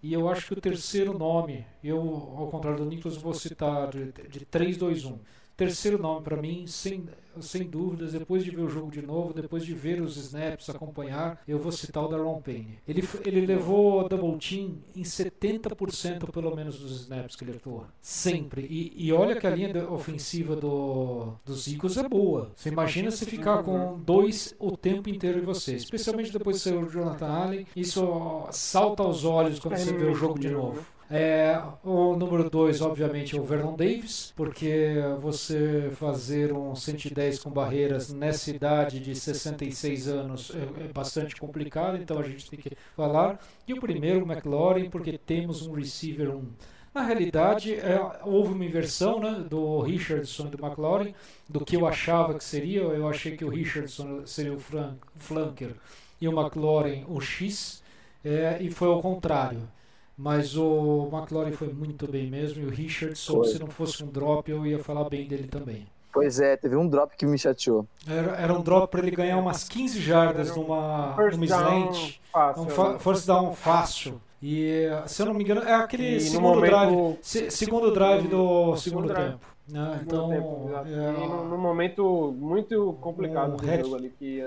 [0.00, 4.12] E eu acho que o terceiro nome, eu, ao contrário do Nicolas, vou citar de,
[4.28, 5.18] de 3, 2, 1.
[5.56, 7.04] Terceiro nome para mim, sem,
[7.40, 11.40] sem dúvidas, depois de ver o jogo de novo, depois de ver os snaps, acompanhar,
[11.48, 12.78] eu vou citar o Daron Payne.
[12.86, 17.86] Ele, ele levou double team em 70% pelo menos dos snaps que ele atuou.
[18.02, 18.66] Sempre.
[18.68, 22.52] E, e olha que a linha ofensiva do, dos Eagles é boa.
[22.54, 25.76] Você imagina se ficar com dois o tempo inteiro de você.
[25.76, 27.66] Especialmente depois de ser o Jonathan Allen.
[27.74, 30.84] Isso salta aos olhos quando você vê o jogo de novo.
[31.08, 37.48] É, o número 2, obviamente, é o Vernon Davis, porque você fazer um 110 com
[37.50, 42.76] barreiras nessa idade de 66 anos é, é bastante complicado, então a gente tem que
[42.96, 43.38] falar.
[43.68, 46.52] E o primeiro, o McLaurin, porque temos um receiver 1.
[46.92, 51.14] Na realidade, é, houve uma inversão né, do Richardson e do McLaurin,
[51.48, 52.80] do que eu achava que seria.
[52.80, 55.76] Eu achei que o Richardson seria o flan- flanker
[56.20, 57.80] e o McLaurin o X,
[58.24, 59.68] é, e foi ao contrário.
[60.16, 63.48] Mas o McLaurin foi muito bem mesmo, e o Richardson, Foi.
[63.48, 65.86] se não fosse um drop, eu ia falar bem dele também.
[66.12, 67.86] Pois é, teve um drop que me chateou.
[68.08, 72.14] Era, era um drop para ele ganhar umas 15 jardas numa, First numa down slant,
[72.32, 72.62] fácil.
[72.62, 74.20] um fa- first down fácil.
[74.42, 78.76] E se eu não me engano, é aquele segundo momento- drive, se- segundo drive do
[78.76, 79.30] Segundo segundo drive.
[79.32, 79.46] tempo.
[79.68, 79.98] né?
[79.98, 84.42] Segundo Então, tempo, é, E num, momento muito complicado Um do jogo ali, que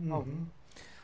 [0.00, 0.24] uhum.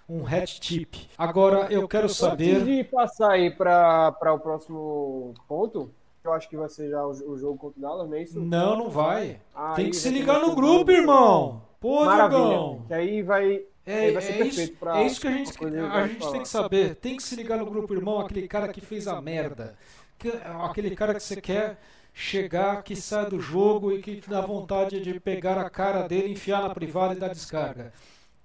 [0.08, 0.94] Um hat tip.
[1.16, 2.64] Agora eu quero Antes saber.
[2.64, 5.90] de passar aí para o próximo ponto,
[6.24, 8.40] eu acho que vai ser já o, o jogo contra o Dallas, não é isso?
[8.40, 9.40] Não, não vai.
[9.54, 11.62] Ah, Tem que se ligar no grupo, irmão.
[11.80, 12.38] Pô, Maravilha.
[12.40, 12.84] Diogão.
[12.88, 13.62] Que aí vai.
[13.86, 16.32] É, Aí vai ser é isso, pra- é isso que a gente, a gente falar.
[16.32, 16.94] tem que saber.
[16.96, 19.76] Tem que se ligar no grupo irmão, aquele cara que fez a merda.
[20.18, 21.78] Que- aquele cara que você quer
[22.12, 26.60] chegar, que sai do jogo e que dá vontade de pegar a cara dele, enfiar
[26.62, 27.92] na privada e dar descarga.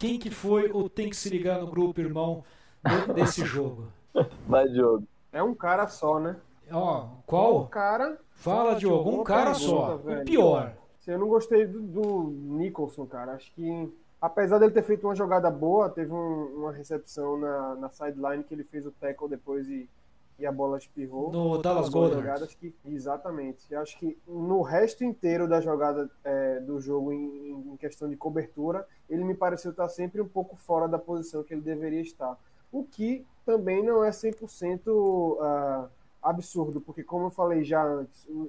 [0.04, 2.44] Quem que foi ou tem que se ligar no grupo irmão
[3.08, 3.88] de- desse jogo?
[4.46, 5.08] Vai, Diogo.
[5.32, 6.36] É um cara só, né?
[6.70, 7.68] Ó, Um qual?
[7.68, 8.20] cara.
[8.34, 9.10] Fala, Diogo.
[9.22, 9.96] Um cara só.
[9.96, 10.26] O velho.
[10.26, 10.74] pior.
[11.00, 12.24] assim, Eu não gostei do, do
[12.58, 13.32] Nicholson, cara.
[13.32, 17.90] Acho que, apesar dele ter feito uma jogada boa, teve um- uma recepção na, na
[17.90, 19.90] sideline que ele fez o tackle depois e,
[20.44, 21.32] e a bola espirrou.
[21.32, 22.22] No Dallas Goddard.
[22.22, 23.66] jogada, acho que, exatamente.
[23.72, 28.16] Eu acho que no resto inteiro da jogada é, do jogo, em, em questão de
[28.18, 32.38] cobertura, ele me pareceu estar sempre um pouco fora da posição que ele deveria estar.
[32.72, 35.88] O que também não é 100% ah,
[36.22, 38.42] absurdo, porque como eu falei já antes, o,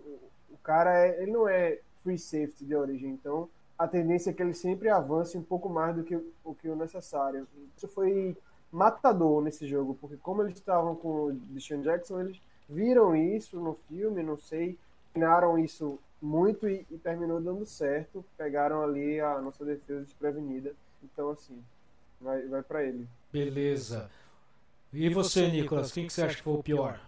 [0.52, 4.42] o- cara é, ele não é free safety de origem, então a tendência é que
[4.42, 7.46] ele sempre avance um pouco mais do que o- o que o necessário.
[7.76, 8.35] Isso foi
[8.74, 13.74] matador nesse jogo, porque como eles estavam com o Deshaun Jackson, eles viram isso no
[13.88, 14.76] filme, não sei,
[15.12, 20.74] treinaram isso muito e, e terminou dando certo, pegaram ali a nossa defesa desprevenida.
[21.04, 21.62] Então, assim,
[22.20, 23.06] vai, vai para ele.
[23.32, 24.10] Beleza.
[24.92, 25.92] E você, Nicolas?
[25.92, 27.00] Quem que você acha que foi o pior?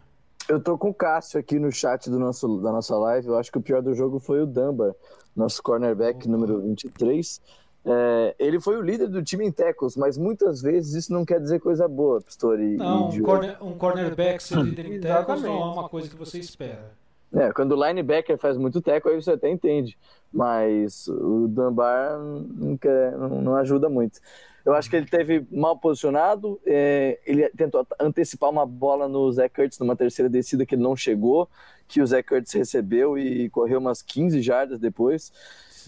[0.48, 3.29] Eu tô com o Cássio aqui no chat do nosso, da nossa live.
[3.29, 4.94] Eu acho que o pior do jogo foi o Dunbar,
[5.35, 7.40] nosso cornerback número 23.
[7.88, 11.40] É, ele foi o líder do time em tackles, mas muitas vezes isso não quer
[11.40, 12.75] dizer coisa boa, Pistori.
[12.75, 16.16] e Não, um, corner, um cornerback ser líder em tackles não é uma coisa que
[16.16, 16.90] você espera.
[17.33, 19.96] É, quando o linebacker faz muito tackle, aí você até entende.
[20.33, 24.20] Mas o Dunbar não, quer- não- não ajuda muito.
[24.64, 26.61] Eu acho que ele teve mal posicionado.
[26.66, 30.96] é, ele tentou antecipar uma bola no Zé Kurtz numa terceira descida que ele não
[30.96, 31.49] chegou,
[31.87, 35.33] que o Zé Kurtz recebeu e correu umas 15 jardas depois.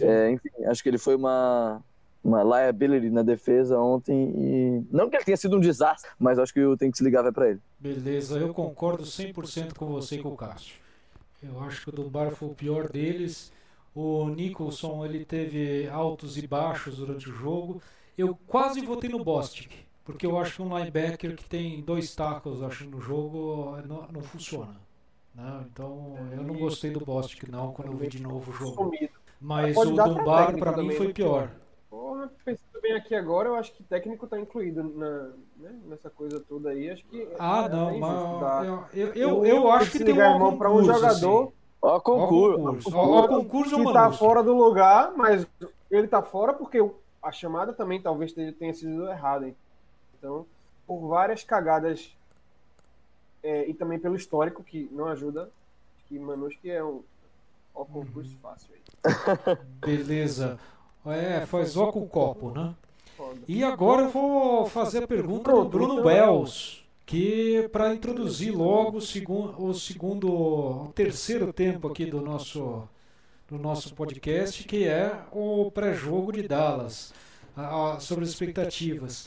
[0.00, 1.82] É, enfim, acho que ele foi uma,
[2.22, 4.32] uma liability na defesa ontem.
[4.37, 7.04] E não que ele tenha sido um desastre, mas acho que o tem que se
[7.04, 7.61] ligar vai para ele.
[7.78, 10.76] Beleza, eu concordo 100% com você e com o Cássio.
[11.42, 13.52] Eu acho que o Dunbar foi o pior deles.
[13.94, 17.80] O Nicholson ele teve altos e baixos durante o jogo.
[18.16, 19.70] Eu quase votei no Bostic,
[20.04, 24.22] porque eu acho que um linebacker que tem dois tackles acho, no jogo não, não
[24.22, 24.76] funciona.
[25.34, 25.64] né?
[25.72, 28.74] Então eu não gostei do Bostic não quando eu vi de novo o jogo.
[28.74, 29.12] Sumido.
[29.40, 31.51] Mas o técnico para mim foi pior.
[31.88, 36.40] Porra, pensando bem aqui agora, eu acho que técnico tá incluído na, né, nessa coisa
[36.40, 36.90] toda aí.
[36.90, 38.64] Acho que Ah, é não, dar.
[38.64, 41.09] mas eu, eu, eu, eu acho que tem um mão para um jogador
[41.44, 41.53] assim.
[41.81, 42.96] Ó, Ó, concurso.
[42.96, 45.46] Ó, ó, concurso é que tá fora do lugar, mas
[45.90, 46.79] ele tá fora porque
[47.22, 49.46] a chamada também talvez tenha sido errada.
[49.46, 49.57] hein?
[50.18, 50.44] Então,
[50.87, 52.16] por várias cagadas
[53.42, 55.51] é, e também pelo histórico, que não ajuda,
[56.09, 57.03] que Manuski é um
[57.80, 59.56] ó, concurso fácil aí.
[59.80, 60.58] Beleza.
[61.06, 62.74] É, faz ó com o copo, né?
[63.16, 63.38] Foda.
[63.48, 69.00] E agora eu vou fazer a pergunta do Bruno Bells, que para introduzir logo o
[69.00, 72.86] segundo, o segundo, o terceiro tempo aqui do nosso
[73.48, 77.14] do nosso podcast, que é o pré-jogo de Dallas,
[77.56, 79.26] a- a- sobre as expectativas.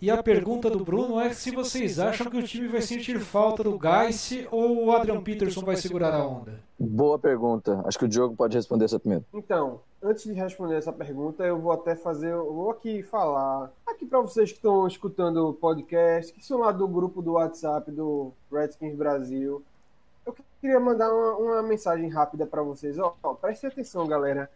[0.00, 3.64] E a pergunta do Bruno é se vocês acham que o time vai sentir falta
[3.64, 6.60] do Geiss ou o Adrian Peterson vai segurar a onda?
[6.78, 7.82] Boa pergunta.
[7.86, 9.24] Acho que o Diogo pode responder essa primeiro.
[9.32, 14.04] Então, antes de responder essa pergunta, eu vou até fazer, eu vou aqui falar, aqui
[14.04, 18.32] para vocês que estão escutando o podcast, que são lá do grupo do WhatsApp do
[18.52, 19.64] Redskins Brasil,
[20.26, 22.98] eu queria mandar uma, uma mensagem rápida para vocês.
[22.98, 24.50] Ó, ó, prestem atenção, galera.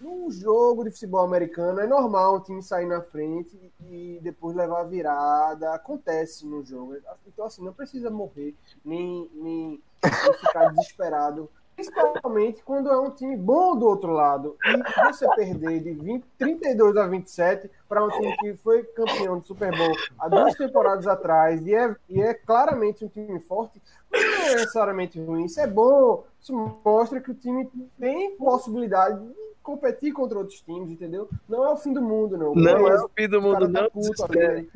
[0.00, 3.54] Num jogo de futebol americano, é normal um time sair na frente
[3.86, 5.74] e depois levar a virada.
[5.74, 6.96] Acontece no jogo.
[7.26, 11.50] Então, assim, não precisa morrer, nem, nem, nem ficar desesperado.
[11.74, 14.56] Principalmente quando é um time bom do outro lado.
[14.64, 19.44] E você perder de 20, 32 a 27 para um time que foi campeão do
[19.46, 24.20] Super Bowl há duas temporadas atrás e é, e é claramente um time forte, não
[24.20, 25.44] é necessariamente ruim.
[25.44, 26.24] Isso é bom.
[26.40, 31.28] Isso mostra que o time tem possibilidade de competir contra outros times, entendeu?
[31.48, 32.54] Não é o fim do mundo, não.
[32.54, 34.66] Não é Beleza, o fim do mundo, tá não puto desespera.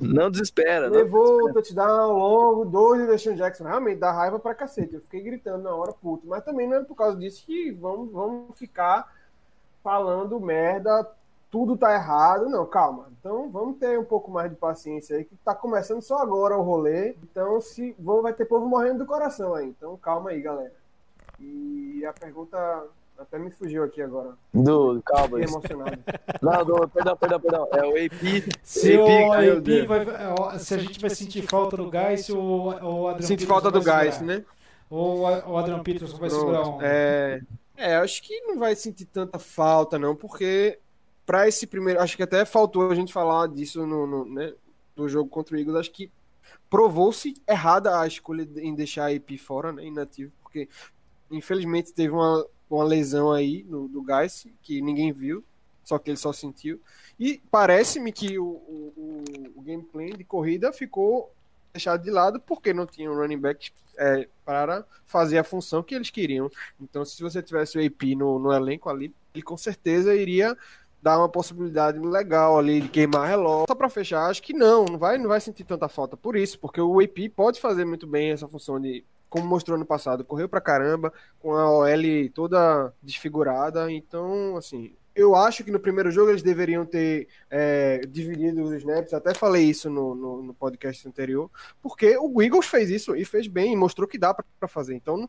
[0.00, 0.90] Não desespera.
[0.90, 0.96] Não.
[0.96, 3.64] Levou o touchdown longo, dois de Deshaun Jackson.
[3.64, 4.94] Realmente dá raiva pra cacete.
[4.94, 6.26] Eu fiquei gritando na hora, puto.
[6.26, 9.10] Mas também não é por causa disso que vamos, vamos ficar
[9.82, 11.10] falando merda,
[11.50, 12.48] tudo tá errado.
[12.48, 13.08] Não, calma.
[13.18, 16.62] Então vamos ter um pouco mais de paciência aí, que tá começando só agora o
[16.62, 17.16] rolê.
[17.22, 19.68] Então se vai ter povo morrendo do coração aí.
[19.68, 20.72] Então calma aí, galera.
[21.40, 22.86] E a pergunta
[23.22, 24.34] até me fugiu aqui agora.
[24.52, 25.50] Do Fiquei Cowboys.
[25.50, 25.98] emocionado.
[26.42, 27.68] Não, do, perdão, perdão, perdão.
[27.72, 28.58] É o AP.
[28.62, 30.06] Se, o AP AP vai,
[30.38, 33.82] ó, se a gente vai sentir falta do Geiss ou o Adrian Peterson falta do
[33.82, 34.44] gás, né?
[34.90, 36.84] Ou o Adrian Peterson vai segurar onda?
[36.86, 37.40] É,
[37.76, 40.78] é, acho que não vai sentir tanta falta, não, porque
[41.24, 42.00] para esse primeiro.
[42.00, 44.52] Acho que até faltou a gente falar disso no, no, né,
[44.94, 45.76] do jogo contra o Eagles.
[45.76, 46.10] Acho que
[46.68, 50.68] provou-se errada a escolha em deixar a IP fora, né, inativo, porque
[51.30, 55.44] infelizmente teve uma, uma lesão aí no, do Gás que ninguém viu,
[55.84, 56.80] só que ele só sentiu.
[57.18, 59.24] E parece-me que o, o, o-
[59.56, 61.30] o gameplay de corrida ficou
[61.72, 65.94] deixado de lado porque não tinha um running back é, para fazer a função que
[65.94, 66.50] eles queriam.
[66.80, 70.56] Então, se você tivesse o AP no, no elenco ali, ele com certeza iria
[71.00, 73.66] dar uma possibilidade legal ali de queimar relógio.
[73.68, 76.58] Só para fechar, acho que não, não vai, não vai sentir tanta falta por isso,
[76.58, 80.46] porque o AP pode fazer muito bem essa função de, como mostrou no passado, correu
[80.46, 83.90] pra caramba, com a OL toda desfigurada.
[83.90, 89.14] Então, assim, eu acho que no primeiro jogo eles deveriam ter é, dividido os snaps.
[89.14, 93.46] Até falei isso no, no, no podcast anterior, porque o Eagles fez isso e fez
[93.46, 94.94] bem, e mostrou que dá para fazer.
[94.94, 95.26] Então,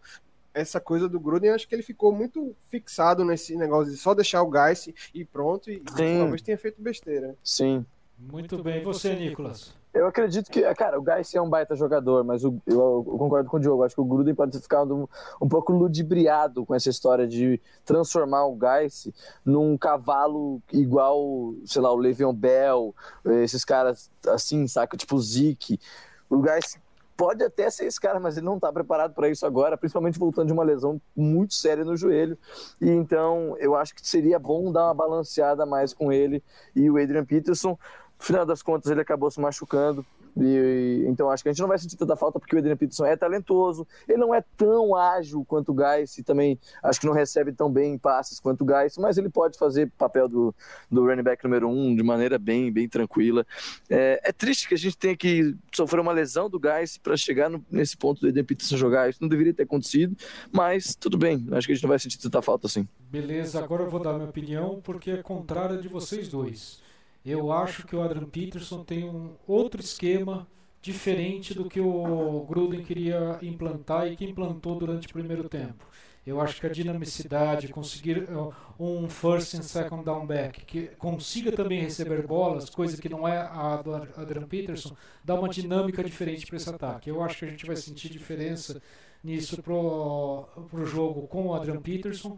[0.53, 4.43] essa coisa do Gruden, acho que ele ficou muito fixado nesse negócio de só deixar
[4.43, 6.17] o Geiss e pronto, e Sim.
[6.19, 7.37] talvez tenha feito besteira.
[7.41, 7.85] Sim.
[8.19, 8.81] Muito bem.
[8.81, 9.73] E você, Nicolas?
[9.93, 13.47] Eu acredito que, cara, o Geis é um baita jogador, mas o- eu, eu concordo
[13.47, 13.83] com o Diogo.
[13.83, 15.07] Acho que o Gruden pode ficado um,
[15.39, 19.07] um pouco ludibriado com essa história de transformar o Geis
[19.45, 22.95] num cavalo igual, sei lá, o Le'Veon Bell,
[23.43, 24.97] esses caras assim, saca?
[24.97, 25.79] Tipo o Zeke.
[26.27, 26.75] O Geis
[27.15, 30.47] pode até ser esse cara, mas ele não tá preparado para isso agora, principalmente voltando
[30.47, 32.35] de uma lesão muito séria no joelho.
[32.81, 36.43] E então eu acho que seria bom dar uma balanceada mais com ele
[36.75, 37.77] e o Adrian Peterson.
[38.23, 40.05] No final das contas, ele acabou se machucando.
[40.35, 43.05] E, então acho que a gente não vai sentir tanta falta porque o Adrian Peterson
[43.05, 43.85] é talentoso.
[44.07, 47.69] Ele não é tão ágil quanto o Geis e também acho que não recebe tão
[47.69, 50.55] bem passes quanto o Geis, mas ele pode fazer papel do,
[50.89, 53.45] do running back número um de maneira bem, bem tranquila.
[53.89, 57.49] É, é triste que a gente tenha que sofrer uma lesão do Geis para chegar
[57.49, 59.09] no- nesse ponto do Adrian Peterson jogar.
[59.09, 60.15] Isso não deveria ter acontecido,
[60.49, 61.45] mas tudo bem.
[61.51, 62.87] Acho que a gente não vai sentir tanta falta assim.
[63.11, 66.81] Beleza, agora eu vou dar minha opinião porque é contrária de vocês dois.
[67.25, 70.47] Eu acho que o Adrian Peterson tem um outro esquema
[70.81, 75.85] diferente do que o Gruden queria implantar e que implantou durante o primeiro tempo.
[76.25, 81.51] Eu acho que a dinamicidade, conseguir uh, um first and second down back que consiga
[81.51, 86.45] também receber bolas, coisa que não é a do Adrian Peterson, dá uma dinâmica diferente
[86.45, 87.09] para esse ataque.
[87.09, 88.81] Eu acho que a gente vai sentir diferença
[89.21, 92.37] nisso pro, pro jogo com o Adrian Peterson,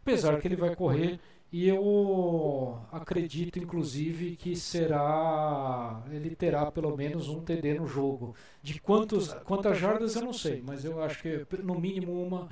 [0.00, 1.20] apesar que ele vai correr
[1.52, 8.34] e eu acredito inclusive que será ele terá pelo menos um TD no jogo.
[8.62, 12.48] De quantos quantas jardas eu não sei, mas eu acho que no mínimo uma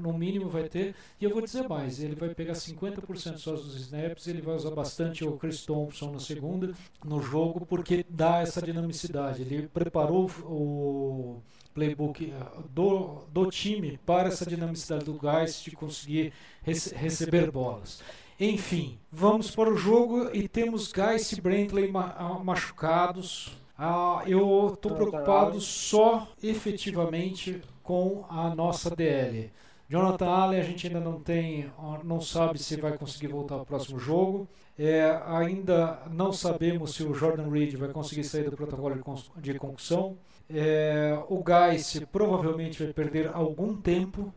[0.00, 0.94] no mínimo vai ter.
[1.20, 4.70] E eu vou dizer mais, ele vai pegar 50% só dos snaps, ele vai usar
[4.70, 6.72] bastante o Chris Thompson na segunda
[7.04, 9.42] no jogo porque dá essa dinamicidade.
[9.42, 11.40] Ele preparou o
[11.74, 16.32] playbook eh, do, do time para essa dinamicidade do Geist de conseguir
[16.62, 18.02] rece receber bolas.
[18.40, 23.58] Enfim, vamos para o jogo e temos Geist e Brantley ah, machucados.
[23.76, 29.50] Ah, eu estou preocupado só efetivamente com a nossa DL.
[29.88, 31.68] Jonathan Allen a gente ainda não tem,
[32.04, 34.46] não sabe se vai conseguir voltar ao próximo jogo.
[34.78, 39.02] É, ainda não sabemos se o Jordan Reed vai conseguir sair do protocolo
[39.38, 40.16] de concussão.
[40.48, 44.32] É, o Geis provavelmente vai perder algum tempo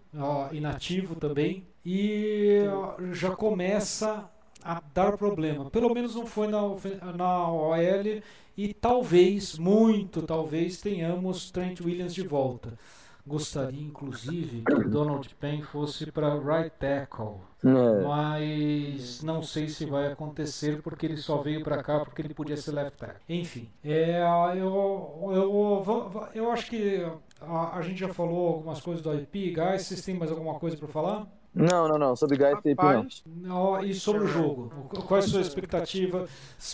[0.51, 2.61] inativo também e
[3.11, 4.29] já começa
[4.63, 5.69] a dar problema.
[5.69, 6.61] Pelo menos não foi na,
[7.15, 8.21] na OL
[8.57, 12.77] e talvez, muito talvez, tenhamos Trent Williams de volta.
[13.25, 17.36] Gostaria, inclusive, que Donald Payne fosse para right tackle.
[17.63, 18.03] É.
[18.03, 22.57] Mas não sei se vai acontecer porque ele só veio para cá porque ele podia
[22.57, 23.21] ser left tackle.
[23.29, 24.21] Enfim, é,
[24.55, 27.05] eu, eu, eu acho que
[27.39, 29.53] a, a gente já falou algumas coisas do IP.
[29.53, 31.27] Guys, vocês têm mais alguma coisa para falar?
[31.53, 32.15] Não, não, não.
[32.15, 32.75] Sobre Guy Tape,
[33.25, 33.83] não.
[33.83, 34.71] E sobre o jogo?
[34.89, 36.25] Qual é a sua expectativa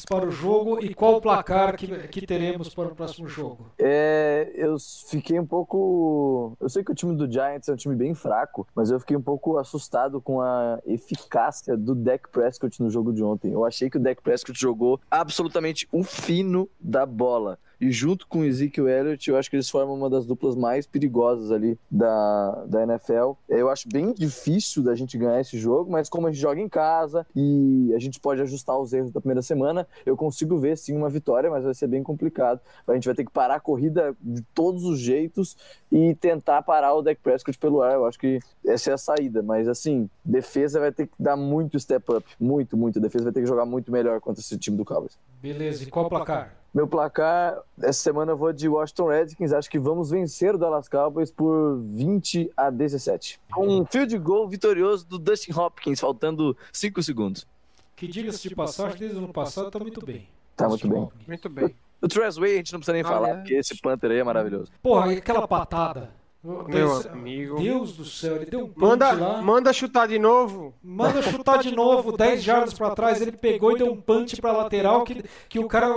[0.07, 3.71] para o jogo e qual o placar que, que teremos para o próximo jogo?
[3.79, 6.55] É, eu fiquei um pouco.
[6.59, 9.17] Eu sei que o time do Giants é um time bem fraco, mas eu fiquei
[9.17, 13.51] um pouco assustado com a eficácia do Dak Prescott no jogo de ontem.
[13.51, 17.59] Eu achei que o Dak Prescott jogou absolutamente o fino da bola.
[17.79, 20.87] E junto com o Ezekiel Elliott, eu acho que eles formam uma das duplas mais
[20.87, 23.33] perigosas ali da, da NFL.
[23.47, 26.67] Eu acho bem difícil da gente ganhar esse jogo, mas como a gente joga em
[26.67, 30.95] casa e a gente pode ajustar os erros da primeira semana, eu consigo ver sim
[30.95, 32.59] uma vitória, mas vai ser bem complicado.
[32.87, 35.55] A gente vai ter que parar a corrida de todos os jeitos
[35.91, 37.93] e tentar parar o Dak Prescott pelo ar.
[37.93, 41.79] Eu acho que essa é a saída, mas assim, defesa vai ter que dar muito
[41.79, 42.99] step up, muito, muito.
[42.99, 45.17] A defesa vai ter que jogar muito melhor contra esse time do Cowboys.
[45.41, 46.56] Beleza, e qual o placar?
[46.73, 49.53] Meu placar, essa semana eu vou de Washington Redskins.
[49.53, 53.39] Acho que vamos vencer o Dallas Cowboys por 20 a 17.
[53.57, 57.47] Um field goal vitorioso do Dustin Hopkins, faltando 5 segundos.
[57.95, 60.27] Que diga-se de passagem, desde o ano passado tá muito bem.
[60.55, 61.09] Tá muito bem.
[61.27, 61.75] Muito bem.
[62.01, 63.33] O Trezway a gente não precisa nem ah, falar, é.
[63.37, 64.71] porque esse Panther aí é maravilhoso.
[64.81, 66.11] Porra, aquela patada.
[66.43, 67.59] Meu amigo.
[67.59, 69.41] Deus do céu, ele deu um manda, lá.
[69.41, 70.73] Manda chutar de novo.
[70.81, 74.51] Manda chutar de novo, 10 jardas para trás, ele pegou e deu um punch para
[74.51, 75.87] lateral que, que o cara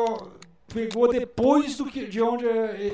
[0.73, 2.45] pegou depois do que, de onde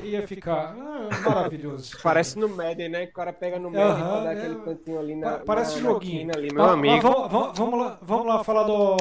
[0.05, 0.75] ia ficar.
[0.79, 1.97] Ah, maravilhoso.
[2.03, 3.05] Parece no Madden, né?
[3.05, 5.39] O cara pega no Madden uhum, dá é, aquele cantinho ali na.
[5.39, 6.31] Parece na, joguinho.
[6.35, 7.01] ali, meu ah, amigo.
[7.03, 8.97] Vamos, vamos, vamos, lá, vamos lá falar do,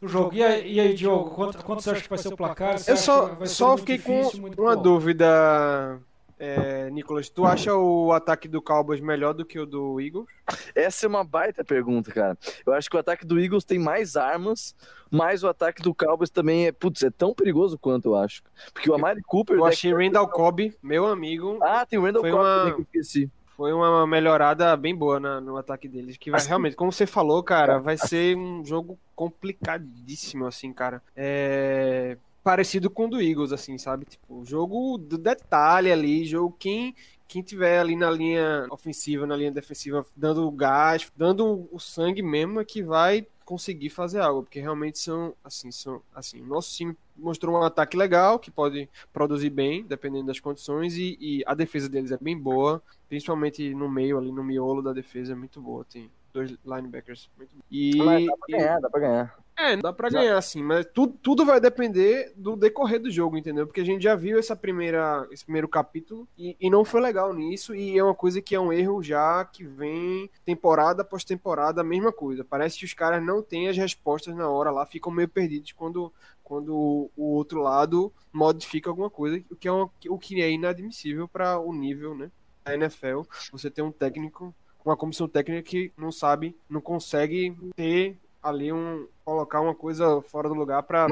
[0.00, 0.34] do jogo.
[0.34, 2.78] E aí, e aí Diogo, quanto, quanto você acha que vai ser o placar?
[2.78, 4.82] Você Eu só, só fiquei difícil, com uma bom?
[4.82, 6.00] dúvida.
[6.38, 10.26] É, Nicolas, tu acha o ataque do Cowboys melhor do que o do Eagles?
[10.74, 12.38] Essa é uma baita pergunta, cara.
[12.64, 14.74] Eu acho que o ataque do Eagles tem mais armas,
[15.10, 18.42] mas o ataque do Cowboys também é, putz, é tão perigoso quanto eu acho.
[18.72, 19.56] Porque o Amari Cooper.
[19.56, 21.58] Eu achei Randall Cobb, meu amigo.
[21.60, 22.58] Ah, tem o Randall Cobb uma...
[22.58, 26.16] também que eu esqueci foi uma melhorada bem boa na, no ataque deles.
[26.16, 31.02] Que vai, realmente, como você falou, cara, vai ser um jogo complicadíssimo, assim, cara.
[31.16, 34.04] É parecido com o do Eagles, assim, sabe?
[34.06, 36.94] Tipo, jogo do detalhe ali, jogo quem
[37.28, 42.22] quem tiver ali na linha ofensiva, na linha defensiva, dando o gás, dando o sangue
[42.22, 46.96] mesmo, é que vai conseguir fazer algo, porque realmente são assim, são assim, nosso time
[47.16, 51.88] mostrou um ataque legal que pode produzir bem, dependendo das condições e, e a defesa
[51.88, 55.84] deles é bem boa, principalmente no meio ali no miolo da defesa é muito boa,
[55.84, 59.38] tem dois linebackers muito E Mas dá pra ganhar, e, dá pra ganhar.
[59.58, 63.66] É, dá pra ganhar, sim, mas tudo, tudo vai depender do decorrer do jogo, entendeu?
[63.66, 67.34] Porque a gente já viu essa primeira, esse primeiro capítulo e, e não foi legal
[67.34, 71.80] nisso, e é uma coisa que é um erro já que vem temporada após temporada,
[71.80, 72.44] a mesma coisa.
[72.44, 76.12] Parece que os caras não têm as respostas na hora lá, ficam meio perdidos quando,
[76.44, 81.26] quando o outro lado modifica alguma coisa, o que é, uma, o que é inadmissível
[81.26, 82.30] para o nível, né?
[82.64, 84.54] Da NFL, você tem um técnico
[84.84, 90.48] uma comissão técnica que não sabe, não consegue ter ali um colocar uma coisa fora
[90.48, 91.06] do lugar para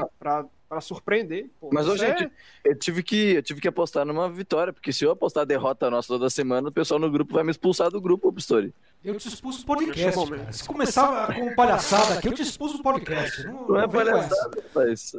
[0.67, 1.49] para surpreender.
[1.61, 2.29] Pô, Mas hoje é...
[2.65, 6.09] eu tive que eu tive que apostar numa vitória, porque se eu apostar derrota nossa
[6.09, 8.73] toda semana, o pessoal no grupo vai me expulsar do grupo, Pistori.
[9.03, 10.51] Eu te expulso do podcast, cara.
[10.51, 13.45] Se começar com palhaçada aqui, eu te expulso do podcast.
[13.45, 15.13] Não, não, é palhaçada, rapaz.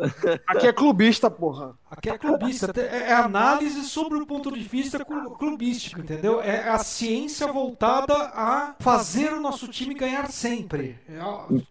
[0.47, 1.75] Aqui é clubista, porra.
[1.91, 2.73] Aqui é clubista.
[2.77, 5.03] É, é análise sobre o ponto de vista
[5.39, 6.41] clubístico, entendeu?
[6.43, 10.99] É a ciência voltada a fazer o nosso time ganhar sempre.
[11.09, 11.19] É,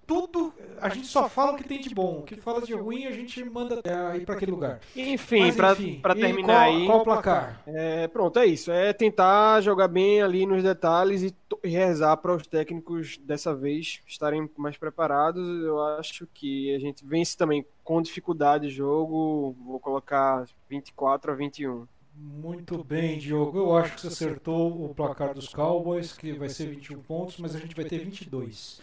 [0.08, 2.20] tudo, a gente só fala o que tem de bom.
[2.20, 3.82] O que fala de ruim, a gente manda
[4.16, 4.80] ir para aquele lugar.
[4.96, 6.86] Enfim, para terminar qual, aí.
[6.86, 7.62] Qual o placar?
[7.68, 8.72] É, pronto, é isso.
[8.72, 14.50] É tentar jogar bem ali nos detalhes e rezar para os técnicos dessa vez estarem
[14.58, 15.64] mais preparados.
[15.64, 19.56] Eu acho que a gente vence também com dificuldade o jogo.
[19.66, 21.88] Vou colocar 24 a 21.
[22.16, 23.60] Muito bem, Diogo.
[23.60, 27.56] Eu acho que você acertou o placar dos Cowboys, que vai ser 21 pontos, mas
[27.56, 28.82] a gente vai ter 22.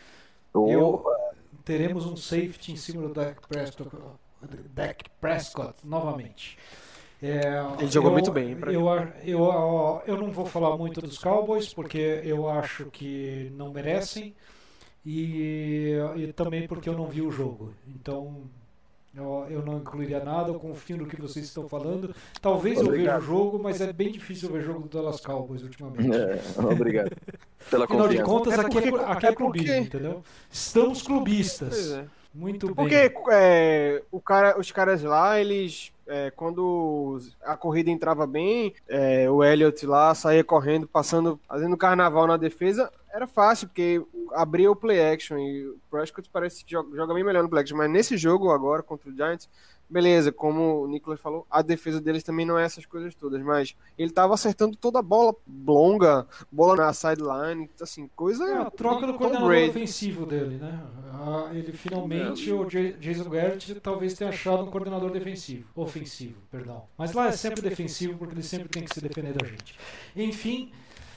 [0.55, 1.05] Eu,
[1.65, 3.91] teremos um safety em cima do Dak Prescott,
[4.73, 6.57] Dak Prescott novamente.
[7.23, 8.87] É, Ele jogou eu- muito bem, Eu,
[9.25, 14.35] eu, ó, eu não vou falar muito dos Cowboys, porque eu acho que não merecem.
[15.07, 17.73] E, e também porque eu não vi o jogo.
[17.87, 18.43] Então
[19.15, 22.15] eu, eu não incluiria nada, eu confio no que vocês estão falando.
[22.41, 25.63] Talvez eu veja o jogo, mas é bem difícil eu ver jogo do Dallas Cowboys
[25.63, 26.11] ultimamente.
[26.17, 26.41] É,
[26.73, 27.11] obrigado
[27.71, 28.25] pela Afinal de confiança.
[28.25, 30.23] contas, É aqui é, aqui é é clubismo, porque- entendeu?
[30.51, 31.69] Estamos clubistas.
[31.69, 32.05] Pois é.
[32.35, 32.75] Muito bem.
[32.75, 35.93] Porque é, o cara, os caras lá, eles.
[36.07, 42.27] é, quando a corrida entrava bem, é, o Elliott lá saía correndo, passando, fazendo carnaval
[42.27, 46.97] na defesa, era fácil, porque abria o play action e o Prescott parece que joga,
[46.97, 47.77] joga bem melhor no play action.
[47.77, 49.49] Mas nesse jogo agora contra o Giants,
[49.89, 53.77] beleza, como o Nicolas falou, a defesa deles também não é essas coisas todas, mas
[53.99, 55.35] ele tava acertando toda a bola
[55.67, 58.45] longa, bola na sideline, assim, coisa.
[58.45, 59.71] É a troca do coordenador Brady.
[59.71, 60.83] ofensivo dele, né?
[61.13, 65.69] Ah, ele finalmente, o Jason Garrett, talvez tenha achado um coordenador defensivo.
[65.75, 66.85] Ofensivo, perdão.
[66.99, 69.79] Mas lá é sempre defensivo, porque ele sempre tem que se defender da gente.
[70.17, 70.73] Enfim.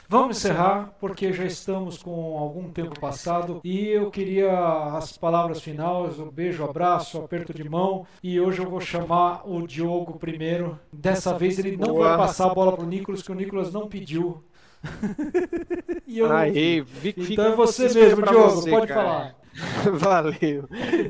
[0.10, 4.58] Vamos encerrar, porque já estamos com algum tempo passado e eu queria
[4.96, 9.68] as palavras finais, o beijo, abraço, aperto de mão e hoje eu vou chamar o
[9.68, 10.80] Diogo primeiro.
[10.94, 12.08] Dessa vez ele não Boa.
[12.10, 14.42] vai passar a bola pro Nicolas, que o Nicolas não pediu.
[16.08, 19.02] e eu Aí, então é você mesmo, Diogo, você, pode cara.
[19.02, 19.36] falar.
[19.94, 20.68] Valeu.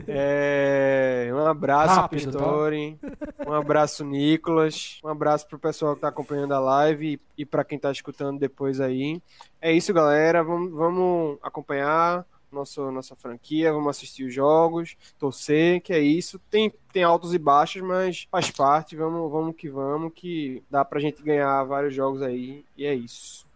[0.07, 3.49] É, um abraço Rápido, pro tá?
[3.49, 4.99] Um abraço, Nicolas.
[5.03, 8.39] Um abraço pro pessoal que tá acompanhando a live e, e para quem tá escutando
[8.39, 9.21] depois aí.
[9.61, 10.43] É isso, galera.
[10.43, 16.39] Vamos, vamos acompanhar nosso, nossa franquia, vamos assistir os jogos, torcer, que é isso.
[16.49, 18.95] Tem, tem altos e baixos, mas faz parte.
[18.95, 22.63] Vamos, vamos que vamos, que dá pra gente ganhar vários jogos aí.
[22.77, 23.46] E é isso.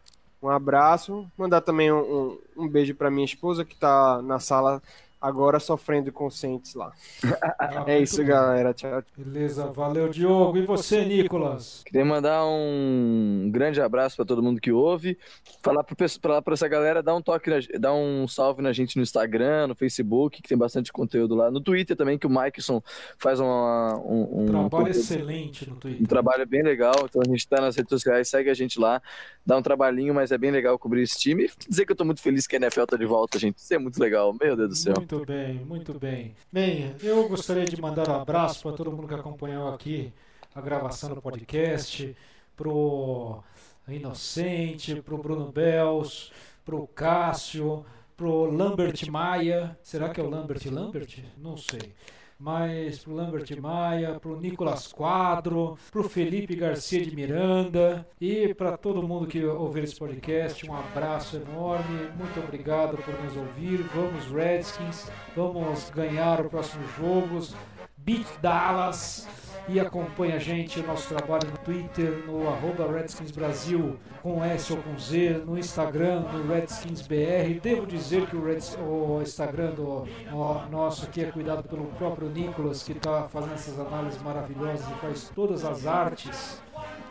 [0.42, 1.30] Um abraço.
[1.38, 4.82] Mandar também um, um, um beijo pra minha esposa que tá na sala
[5.22, 6.92] agora sofrendo Saints lá.
[7.60, 8.26] Ah, É isso, bem.
[8.28, 8.74] galera.
[8.74, 9.04] Tchau.
[9.18, 10.58] Beleza, valeu, Diogo.
[10.58, 11.84] E você, Nicolas?
[11.86, 15.18] Queria mandar um grande abraço para todo mundo que ouve.
[15.62, 19.68] Falar para essa galera, dar um toque, na- dar um salve na gente no Instagram,
[19.68, 21.52] no Facebook, que tem bastante conteúdo lá.
[21.52, 22.82] No Twitter também, que o Maikson
[23.18, 26.02] faz uma, um, um, Trabalho conteúdo- excelente no Twitter.
[26.02, 26.94] um trabalho bem legal.
[27.04, 29.02] Então a gente tá nas redes sociais, segue a gente lá,
[29.46, 31.46] dá um trabalhinho, mas é bem legal cobrir esse time.
[31.46, 33.58] E dizer que eu tô muito feliz que a NFL tá de volta, gente.
[33.58, 34.94] Isso é muito legal, meu Deus do céu.
[34.98, 36.34] Muito bem, muito bem.
[36.51, 40.14] Bem, eu gostaria de mandar um abraço para todo mundo que acompanhou aqui
[40.55, 42.16] a gravação do podcast,
[42.55, 43.43] pro
[43.88, 46.32] Inocente, pro Bruno Bels,
[46.64, 47.86] pro Cássio,
[48.16, 49.78] pro Lambert Maia.
[49.84, 51.20] Será que é o Lambert Lambert?
[51.38, 51.93] Não sei.
[52.42, 59.08] Mas pro Lambert Maia, pro Nicolas Quadro, pro Felipe Garcia de Miranda e para todo
[59.08, 62.10] mundo que ouvir esse podcast, um abraço enorme.
[62.18, 63.84] Muito obrigado por nos ouvir.
[63.94, 67.56] Vamos Redskins, vamos ganhar os próximos jogos.
[68.04, 69.28] Beat Dallas
[69.68, 74.80] e acompanha a gente, nosso trabalho no Twitter, no arroba Redskins Brasil, com S ou
[74.80, 77.60] com Z, no Instagram, no Redskins BR.
[77.62, 82.28] Devo dizer que o, Reds- o Instagram do ó, nosso aqui é cuidado pelo próprio
[82.30, 86.60] Nicolas, que está fazendo essas análises maravilhosas e faz todas as artes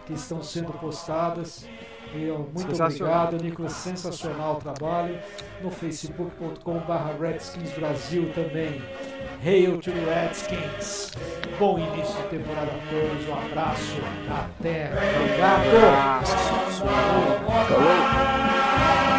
[0.07, 1.67] que estão sendo postadas.
[2.13, 3.73] Ó, muito obrigado, Nicolas.
[3.73, 5.19] Sensacional o trabalho.
[5.63, 8.83] No facebook.com.br Redskins Brasil também.
[9.45, 11.13] Hail to the Redskins.
[11.59, 13.29] Bom início de temporada a todos.
[13.29, 13.97] Um abraço.
[14.29, 14.91] Até.
[15.21, 15.65] Obrigado.
[17.69, 19.10] Falou!